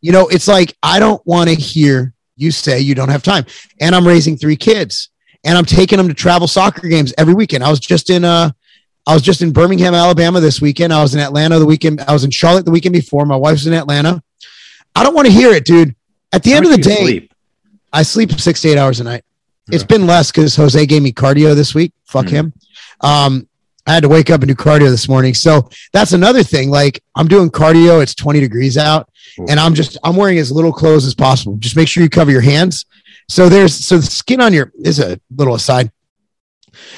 [0.00, 3.44] You know, it's like I don't want to hear you say you don't have time.
[3.80, 5.10] And I'm raising three kids
[5.44, 7.64] and I'm taking them to travel soccer games every weekend.
[7.64, 8.50] I was just in uh
[9.06, 10.92] I was just in Birmingham, Alabama this weekend.
[10.92, 12.00] I was in Atlanta the weekend.
[12.02, 13.24] I was in Charlotte the weekend before.
[13.24, 14.22] My wife's in Atlanta.
[14.94, 15.94] I don't want to hear it, dude.
[16.32, 17.34] At the How end of the day, sleep?
[17.92, 19.24] I sleep six to eight hours a night.
[19.68, 19.76] Yeah.
[19.76, 21.92] It's been less because Jose gave me cardio this week.
[22.04, 22.36] Fuck mm-hmm.
[22.36, 22.52] him.
[23.00, 23.48] Um,
[23.86, 25.34] I had to wake up and do cardio this morning.
[25.34, 26.70] So that's another thing.
[26.70, 28.02] Like I'm doing cardio.
[28.02, 29.08] It's 20 degrees out
[29.48, 31.56] and I'm just, I'm wearing as little clothes as possible.
[31.56, 32.84] Just make sure you cover your hands.
[33.28, 35.90] So there's, so the skin on your, is a little aside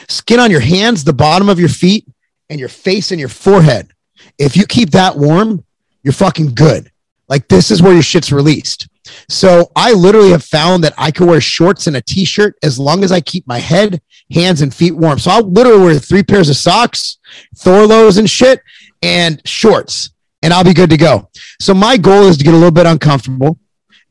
[0.08, 2.06] skin on your hands, the bottom of your feet,
[2.50, 3.92] and your face and your forehead.
[4.38, 5.64] If you keep that warm,
[6.02, 6.90] you're fucking good.
[7.28, 8.88] Like this is where your shit's released.
[9.28, 13.04] So I literally have found that I can wear shorts and a t-shirt as long
[13.04, 14.00] as I keep my head,
[14.32, 15.18] hands, and feet warm.
[15.18, 17.18] So I'll literally wear three pairs of socks,
[17.56, 18.60] Thorlos and shit,
[19.02, 20.10] and shorts,
[20.42, 21.28] and I'll be good to go.
[21.60, 23.58] So my goal is to get a little bit uncomfortable.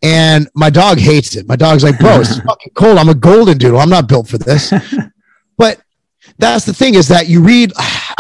[0.03, 1.47] And my dog hates it.
[1.47, 2.97] My dog's like, bro, it's fucking cold.
[2.97, 3.79] I'm a golden doodle.
[3.79, 4.73] I'm not built for this.
[5.57, 5.79] But
[6.39, 7.71] that's the thing is that you read.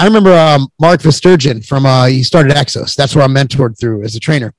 [0.01, 2.95] I remember um, Mark Verstegen from uh, he started Exos.
[2.95, 4.51] That's where I'm mentored through as a trainer,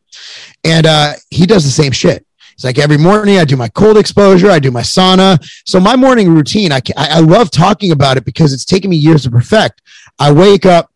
[0.63, 2.25] and uh, he does the same shit.
[2.55, 5.45] It's like every morning I do my cold exposure, I do my sauna.
[5.67, 9.25] So my morning routine, I I love talking about it because it's taken me years
[9.25, 9.83] to perfect.
[10.17, 10.93] I wake up,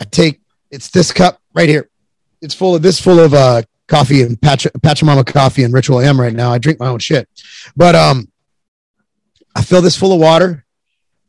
[0.00, 0.40] I take
[0.70, 1.90] it's this cup right here.
[2.40, 6.32] It's full of this full of uh, coffee and Pachamama coffee and Ritual M right
[6.32, 6.50] now.
[6.50, 7.28] I drink my own shit,
[7.76, 8.32] but um,
[9.54, 10.64] I fill this full of water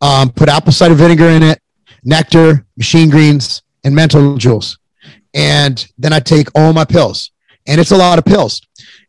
[0.04, 1.62] um, put apple cider vinegar in it,
[2.04, 4.78] nectar, machine greens, and mental jewels.
[5.34, 7.32] And then I take all my pills.
[7.66, 8.62] And it's a lot of pills.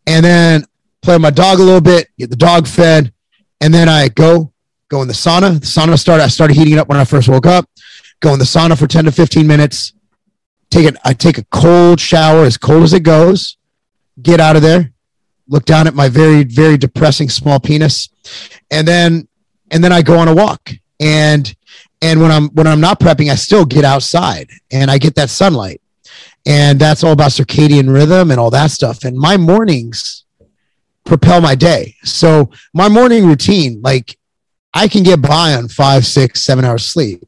[0.07, 0.65] And then
[1.03, 3.13] play with my dog a little bit, get the dog fed.
[3.61, 4.53] And then I go,
[4.89, 5.61] go in the sauna.
[5.61, 7.69] The sauna started, I started heating it up when I first woke up.
[8.21, 9.93] Go in the sauna for 10 to 15 minutes.
[10.71, 13.57] Take it, I take a cold shower, as cold as it goes.
[14.23, 14.93] Get out of there.
[15.49, 18.09] Look down at my very, very depressing small penis.
[18.71, 19.29] And then
[19.71, 20.71] and then I go on a walk
[21.01, 21.53] and
[22.03, 25.31] and when i'm when i'm not prepping i still get outside and i get that
[25.31, 25.81] sunlight.
[26.47, 29.05] And that's all about circadian rhythm and all that stuff.
[29.05, 30.25] And my mornings
[31.07, 31.95] propel my day.
[32.05, 34.19] So my morning routine like
[34.73, 37.23] i can get by on five six seven hours sleep.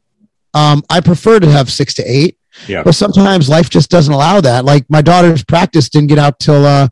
[0.55, 2.83] Um, i prefer to have six to eight yeah.
[2.83, 4.65] but sometimes life just doesn't allow that.
[4.65, 6.89] Like my daughter's practice didn't get out till uh,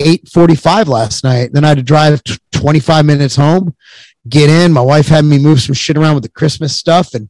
[0.00, 1.52] 8.45 last night.
[1.52, 3.74] Then i had to drive t- 25 minutes home
[4.28, 4.72] get in.
[4.72, 7.28] My wife had me move some shit around with the Christmas stuff, and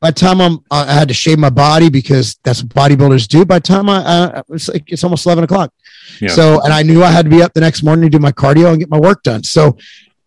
[0.00, 3.44] by the time I'm, I had to shave my body because that's what bodybuilders do.
[3.44, 5.72] By the time I, uh, it's like it's almost eleven o'clock.
[6.20, 6.28] Yeah.
[6.28, 8.32] So, and I knew I had to be up the next morning to do my
[8.32, 9.42] cardio and get my work done.
[9.42, 9.76] So,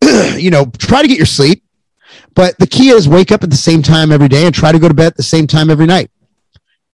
[0.36, 1.64] you know, try to get your sleep,
[2.34, 4.80] but the key is wake up at the same time every day and try to
[4.80, 6.12] go to bed at the same time every night.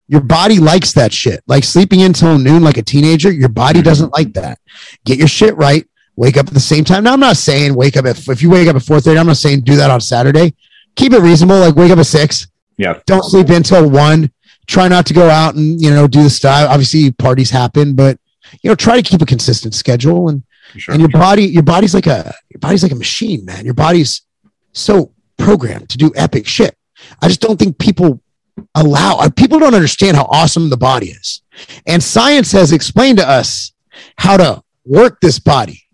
[0.08, 1.44] Your body likes that shit.
[1.48, 4.60] Like sleeping until noon like a teenager, your body doesn't like that.
[5.04, 5.86] Get your shit right
[6.18, 7.04] wake up at the same time.
[7.04, 9.38] Now, I'm not saying wake up at, if you wake up at 4.30, I'm not
[9.38, 10.54] saying do that on Saturday.
[10.96, 11.60] Keep it reasonable.
[11.60, 12.48] Like wake up at six.
[12.76, 13.00] Yeah.
[13.06, 14.32] Don't sleep until one.
[14.66, 16.70] Try not to go out and, you know, do the stuff.
[16.70, 18.20] Obviously parties happen, but
[18.62, 20.44] you know, try to keep a consistent schedule and,
[20.76, 20.94] sure.
[20.94, 23.64] and your body, your body's like a, your body's like a machine, man.
[23.64, 24.24] Your body's
[24.74, 26.76] so programmed to do epic shit.
[27.22, 28.22] I just don't think people
[28.74, 31.44] allow, uh, people don't understand how awesome the body is.
[31.86, 33.72] And science has explained to us
[34.18, 35.87] how to work this body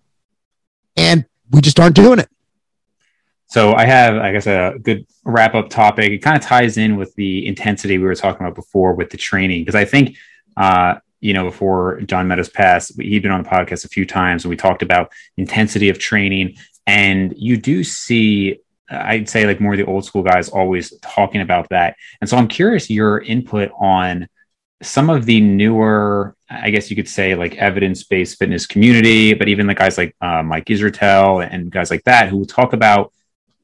[0.95, 2.29] and we just aren't doing it.
[3.47, 6.11] So I have, I guess, a good wrap up topic.
[6.11, 9.17] It kind of ties in with the intensity we were talking about before with the
[9.17, 10.17] training, because I think,
[10.57, 14.43] uh, you know, before John Meadows passed, he'd been on the podcast a few times
[14.43, 16.55] and we talked about intensity of training.
[16.87, 21.41] And you do see, I'd say, like more of the old school guys always talking
[21.41, 21.95] about that.
[22.21, 24.27] And so I'm curious your input on
[24.81, 29.47] some of the newer, I guess you could say, like evidence based fitness community, but
[29.47, 33.11] even the guys like uh, Mike Israetel and guys like that who talk about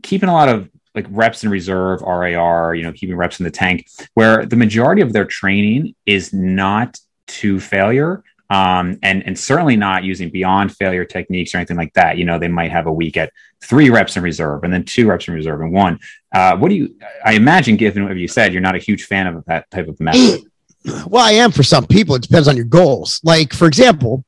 [0.03, 3.51] keeping a lot of like reps in reserve, RIR, you know, keeping reps in the
[3.51, 8.23] tank, where the majority of their training is not to failure.
[8.51, 12.17] Um, and and certainly not using beyond failure techniques or anything like that.
[12.17, 13.31] You know, they might have a week at
[13.61, 15.99] three reps in reserve and then two reps in reserve and one.
[16.33, 16.95] Uh, what do you?
[17.23, 19.99] I imagine, given what you said, you're not a huge fan of that type of
[19.99, 20.41] method.
[21.07, 22.15] Well, I am for some people.
[22.15, 23.19] It depends on your goals.
[23.23, 24.23] Like, for example,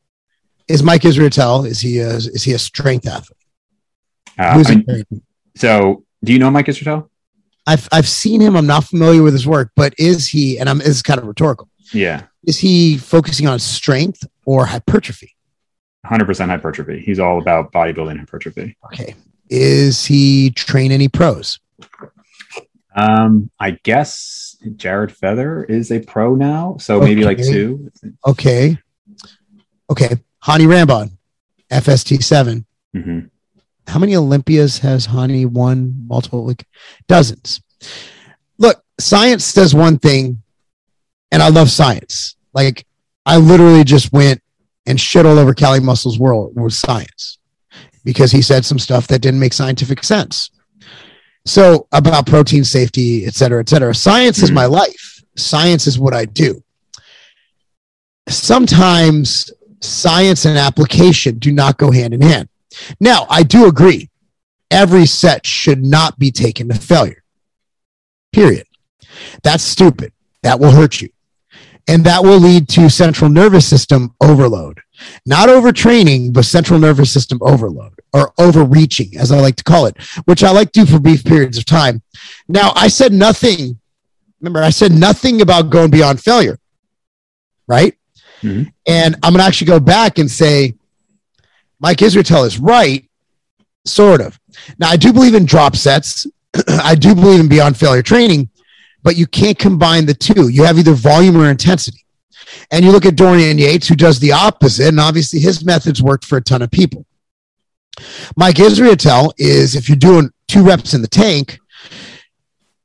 [0.68, 3.38] is Mike Israetel is he a, is he a strength athlete?
[4.38, 5.06] Uh, I mean,
[5.56, 7.10] so, do you know Mike Israetel?
[7.68, 8.56] I've I've seen him.
[8.56, 10.60] I'm not familiar with his work, but is he?
[10.60, 11.70] And I'm this is kind of rhetorical.
[11.94, 12.24] Yeah.
[12.44, 15.36] Is he focusing on strength or hypertrophy?
[16.06, 17.00] 100% hypertrophy.
[17.00, 18.76] He's all about bodybuilding hypertrophy.
[18.86, 19.16] Okay.
[19.50, 21.60] Is he train any pros?
[22.96, 27.06] Um, I guess Jared Feather is a pro now, so okay.
[27.06, 27.92] maybe like two.
[28.26, 28.78] Okay.
[29.90, 30.18] Okay.
[30.42, 31.12] Hany Rambod,
[31.72, 32.66] FST 7
[32.96, 33.28] mm-hmm
[33.88, 36.06] how many Olympias has Hany won?
[36.08, 36.66] Multiple, like
[37.08, 37.62] dozens.
[38.58, 40.42] Look, science does one thing,
[41.32, 42.36] and I love science.
[42.54, 42.86] Like
[43.26, 44.42] I literally just went
[44.86, 47.38] and shit all over Cali Muscle's world with science
[48.04, 50.52] because he said some stuff that didn't make scientific sense.
[51.46, 53.96] So about protein safety, et cetera, et cetera.
[53.96, 54.46] Science mm-hmm.
[54.46, 55.24] is my life.
[55.36, 56.64] Science is what I do.
[58.30, 62.48] Sometimes science and application do not go hand in hand.
[63.00, 64.10] Now, I do agree.
[64.70, 67.24] Every set should not be taken to failure.
[68.32, 68.68] Period.
[69.44, 70.14] That's stupid.
[70.44, 71.10] That will hurt you.
[71.88, 74.81] And that will lead to central nervous system overload.
[75.26, 80.02] Not overtraining, but central nervous system overload or overreaching, as I like to call it,
[80.26, 82.02] which I like to do for brief periods of time.
[82.48, 83.80] Now, I said nothing.
[84.40, 86.60] Remember, I said nothing about going beyond failure,
[87.68, 87.96] right?
[88.42, 88.70] Mm-hmm.
[88.88, 90.74] And I'm going to actually go back and say,
[91.80, 93.08] Mike Israetel is right,
[93.86, 94.40] sort of.
[94.80, 96.28] Now, I do believe in drop sets.
[96.68, 98.50] I do believe in beyond failure training,
[99.04, 100.50] but you can't combine the two.
[100.50, 102.01] You have either volume or intensity.
[102.72, 106.26] And you look at Dorian Yates, who does the opposite, and obviously his methods worked
[106.26, 107.06] for a ton of people.
[108.36, 111.60] Mike Israetel is if you're doing two reps in the tank,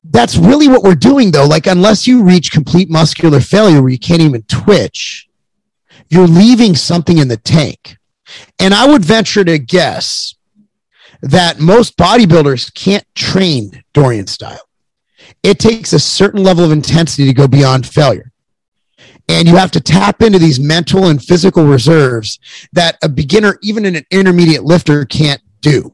[0.05, 1.47] that's really what we're doing though.
[1.47, 5.29] Like, unless you reach complete muscular failure where you can't even twitch,
[6.09, 7.97] you're leaving something in the tank.
[8.59, 10.35] And I would venture to guess
[11.23, 14.61] that most bodybuilders can't train Dorian style.
[15.43, 18.33] It takes a certain level of intensity to go beyond failure.
[19.29, 22.39] And you have to tap into these mental and physical reserves
[22.73, 25.93] that a beginner, even an intermediate lifter, can't do.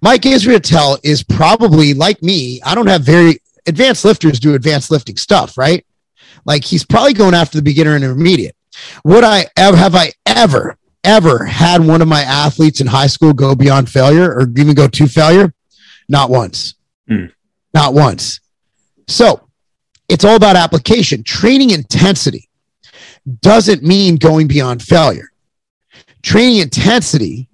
[0.00, 2.60] Mike Israetel is probably like me.
[2.64, 5.86] I don't have very advanced lifters do advanced lifting stuff, right?
[6.44, 8.56] Like he's probably going after the beginner and intermediate.
[9.04, 13.32] Would I ever have I ever ever had one of my athletes in high school
[13.32, 15.52] go beyond failure or even go to failure?
[16.08, 16.74] Not once.
[17.10, 17.32] Mm.
[17.74, 18.40] Not once.
[19.08, 19.48] So
[20.08, 21.22] it's all about application.
[21.22, 22.48] Training intensity
[23.40, 25.30] doesn't mean going beyond failure.
[26.22, 27.48] Training intensity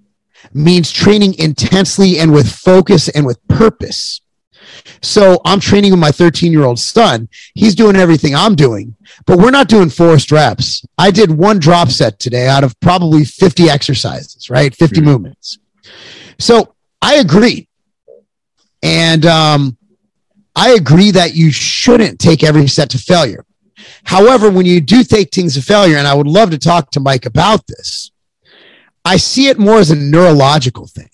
[0.53, 4.21] means training intensely and with focus and with purpose.
[5.01, 7.29] So I'm training with my 13 year old son.
[7.53, 8.95] He's doing everything I'm doing,
[9.25, 10.85] but we're not doing forced reps.
[10.97, 14.73] I did one drop set today out of probably 50 exercises, right?
[14.75, 15.05] 50 mm-hmm.
[15.05, 15.57] movements.
[16.37, 17.67] So I agree.
[18.81, 19.77] And um,
[20.55, 23.45] I agree that you shouldn't take every set to failure.
[24.03, 26.99] However, when you do take things to failure, and I would love to talk to
[26.99, 28.11] Mike about this,
[29.05, 31.09] I see it more as a neurological thing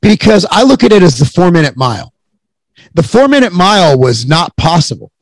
[0.00, 2.12] because I look at it as the four minute mile.
[2.94, 5.12] The four minute mile was not possible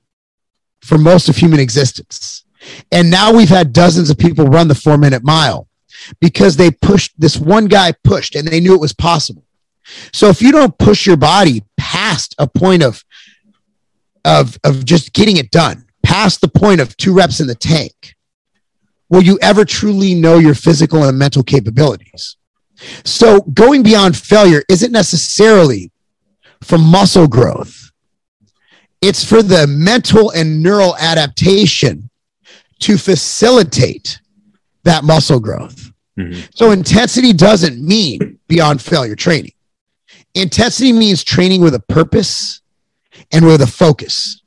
[0.81, 2.45] for most of human existence.
[2.91, 5.69] And now we've had dozens of people run the four minute mile
[6.21, 9.45] because they pushed this one guy pushed and they knew it was possible.
[10.13, 13.05] So if you don't push your body past a point of
[14.25, 18.15] of of just getting it done, past the point of two reps in the tank,
[19.09, 22.37] will you ever truly know your physical and mental capabilities?
[23.05, 25.91] So going beyond failure isn't necessarily
[26.63, 27.91] for muscle growth.
[29.03, 32.09] It's for the mental and neural adaptation
[32.81, 34.21] to facilitate
[34.85, 35.91] that muscle growth.
[36.19, 36.41] Mm-hmm.
[36.55, 39.53] So intensity doesn't mean beyond failure training.
[40.35, 42.61] intensity means training with a purpose
[43.33, 44.43] and with a focus.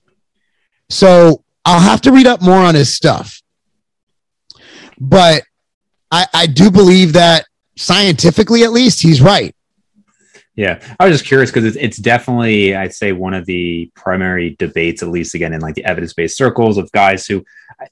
[0.89, 3.43] So I'll have to read up more on his stuff.
[4.99, 5.43] But
[6.09, 7.45] I, I do believe that
[7.77, 9.55] scientifically, at least, he's right.
[10.55, 14.55] Yeah, I was just curious because it's, it's definitely, I'd say, one of the primary
[14.57, 17.45] debates, at least again in like the evidence based circles of guys who,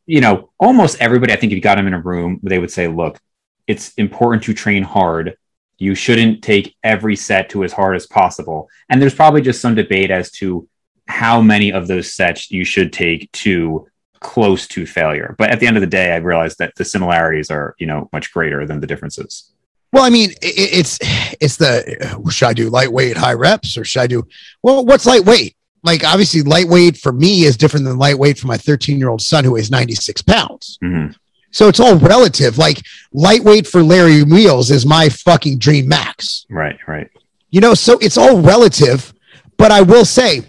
[0.08, 2.72] you know, almost everybody, I think if you got them in a room, they would
[2.72, 3.20] say, look,
[3.68, 5.38] it's important to train hard.
[5.78, 8.70] You shouldn't take every set to as hard as possible.
[8.90, 10.68] And there's probably just some debate as to
[11.08, 13.88] how many of those sets you should take to
[14.20, 15.36] close to failure.
[15.38, 18.10] But at the end of the day, I realized that the similarities are, you know,
[18.12, 19.52] much greater than the differences.
[19.94, 21.00] Well, I mean, it's
[21.40, 24.28] it's the should I do lightweight high reps or should I do
[24.62, 24.86] well?
[24.86, 25.56] What's lightweight?
[25.84, 29.46] Like obviously, lightweight for me is different than lightweight for my 13 year old son
[29.46, 30.78] who weighs 96 pounds.
[30.84, 31.14] Mm-hmm.
[31.52, 32.58] So it's all relative.
[32.58, 36.46] Like lightweight for Larry Wheels is my fucking dream max.
[36.50, 37.10] Right, right.
[37.50, 39.14] You know, so it's all relative.
[39.58, 40.42] But I will say,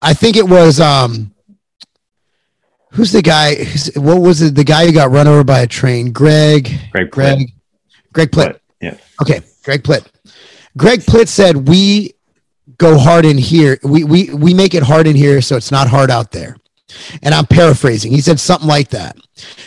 [0.00, 1.34] I think it was um
[2.92, 3.64] who's the guy
[3.96, 6.12] what was it the guy who got run over by a train?
[6.12, 6.70] Greg?
[6.92, 7.52] Greg greg?
[8.12, 8.60] Greg plitt, plitt.
[8.80, 8.96] yeah.
[9.20, 10.06] Okay greg plitt.
[10.76, 12.14] Greg plitt said we
[12.78, 13.78] go hard in here.
[13.82, 16.56] We we we make it hard in here so it's not hard out there.
[17.22, 18.12] And i'm paraphrasing.
[18.12, 19.16] He said something like that.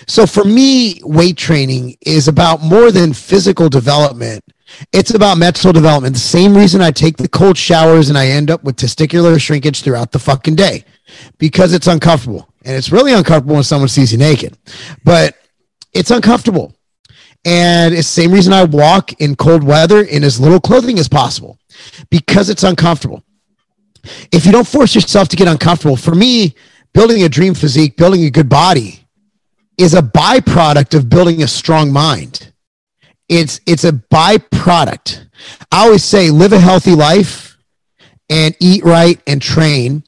[0.08, 4.44] So for me weight training is about more than physical development
[4.92, 6.14] it's about mental development.
[6.14, 9.82] The same reason I take the cold showers and I end up with testicular shrinkage
[9.82, 10.86] throughout the fucking day
[11.38, 12.50] because it's uncomfortable.
[12.64, 14.58] And it's really uncomfortable when someone sees you naked,
[15.04, 15.36] but
[15.94, 16.76] it's uncomfortable.
[17.44, 21.10] And it's the same reason I walk in cold weather in as little clothing as
[21.10, 21.58] possible
[22.10, 23.24] because it's uncomfortable.
[24.32, 26.56] If you don't force yourself to get uncomfortable, for me,
[26.94, 29.08] building a dream physique, building a good body
[29.78, 32.51] is a byproduct of building a strong mind
[33.32, 35.26] it's it's a byproduct.
[35.72, 37.58] I always say live a healthy life
[38.30, 40.04] and eat right and train.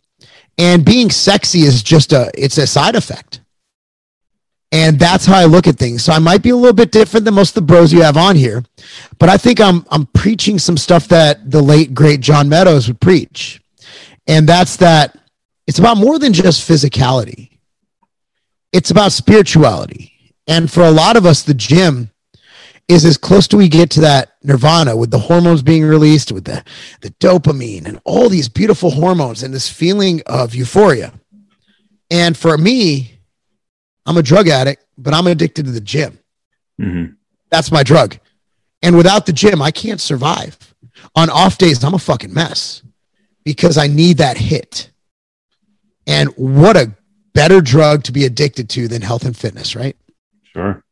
[0.57, 3.39] And being sexy is just a it's a side effect.
[4.73, 6.03] And that's how I look at things.
[6.03, 8.17] So I might be a little bit different than most of the bros you have
[8.17, 8.63] on here,
[9.19, 12.99] but I think I'm I'm preaching some stuff that the late great John Meadows would
[12.99, 13.61] preach.
[14.27, 15.17] And that's that
[15.65, 17.51] it's about more than just physicality.
[18.73, 20.11] It's about spirituality.
[20.45, 22.09] And for a lot of us the gym
[22.87, 26.45] is as close to we get to that nirvana with the hormones being released, with
[26.45, 26.63] the,
[27.01, 31.13] the dopamine and all these beautiful hormones and this feeling of euphoria.
[32.11, 33.19] And for me,
[34.05, 36.19] I'm a drug addict, but I'm addicted to the gym.
[36.79, 37.13] Mm-hmm.
[37.49, 38.17] That's my drug.
[38.81, 40.57] And without the gym, I can't survive.
[41.15, 42.83] On off days, I'm a fucking mess
[43.45, 44.91] because I need that hit.
[46.05, 46.93] And what a
[47.33, 49.95] better drug to be addicted to than health and fitness, right?
[50.43, 50.83] Sure.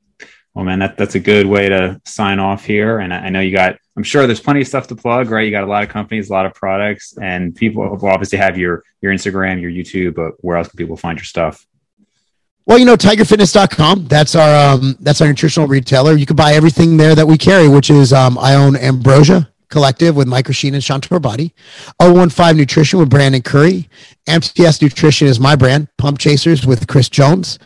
[0.53, 2.99] Well, man, that, that's a good way to sign off here.
[2.99, 5.45] And I, I know you got, I'm sure there's plenty of stuff to plug, right?
[5.45, 8.83] You got a lot of companies, a lot of products, and people obviously have your
[9.01, 11.65] your Instagram, your YouTube, but where else can people find your stuff?
[12.65, 14.07] Well, you know, tigerfitness.com.
[14.07, 16.15] That's our um, that's our nutritional retailer.
[16.15, 20.15] You can buy everything there that we carry, which is um, I own Ambrosia Collective
[20.15, 21.55] with Mike Rashid and Chantor Body,
[22.01, 23.89] 015 Nutrition with Brandon Curry,
[24.27, 27.57] MTS Nutrition is my brand, Pump Chasers with Chris Jones.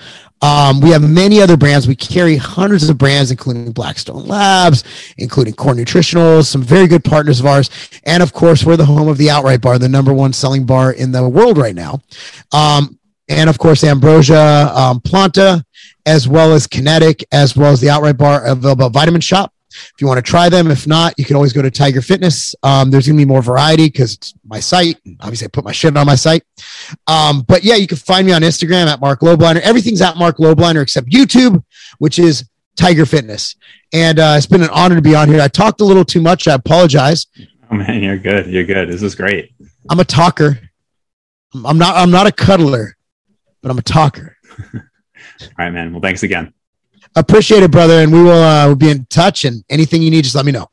[0.45, 1.87] Um, we have many other brands.
[1.87, 4.83] We carry hundreds of brands, including Blackstone Labs,
[5.17, 7.71] including Core Nutritionals, some very good partners of ours.
[8.03, 10.91] And of course, we're the home of the Outright Bar, the number one selling bar
[10.91, 11.99] in the world right now.
[12.51, 15.63] Um, and of course, Ambrosia, um, Planta,
[16.05, 19.49] as well as Kinetic, as well as the Outright Bar available at Vitamin Shoppe.
[19.75, 22.55] If you want to try them, if not, you can always go to Tiger Fitness.
[22.63, 24.97] Um, there's going to be more variety because it's my site.
[25.21, 26.43] Obviously, I put my shit on my site.
[27.07, 29.61] Um, but yeah, you can find me on Instagram at Marc Lobliner.
[29.61, 31.63] Everything's at Marc Lobliner except YouTube,
[31.99, 33.55] which is Tiger Fitness.
[33.93, 35.41] And uh, it's been an honor to be on here.
[35.41, 36.47] I talked a little too much.
[36.47, 37.27] I apologize.
[37.71, 38.47] Oh man, you're good.
[38.47, 38.89] You're good.
[38.89, 39.53] This is great.
[39.89, 40.59] I'm a talker.
[41.53, 41.95] I'm not.
[41.95, 42.97] I'm not a cuddler,
[43.61, 44.37] but I'm a talker.
[44.73, 44.81] All
[45.57, 45.91] right, man.
[45.91, 46.53] Well, thanks again.
[47.15, 47.99] Appreciate it, brother.
[48.01, 49.45] And we will uh, we'll be in touch.
[49.45, 50.63] And anything you need, just let me know.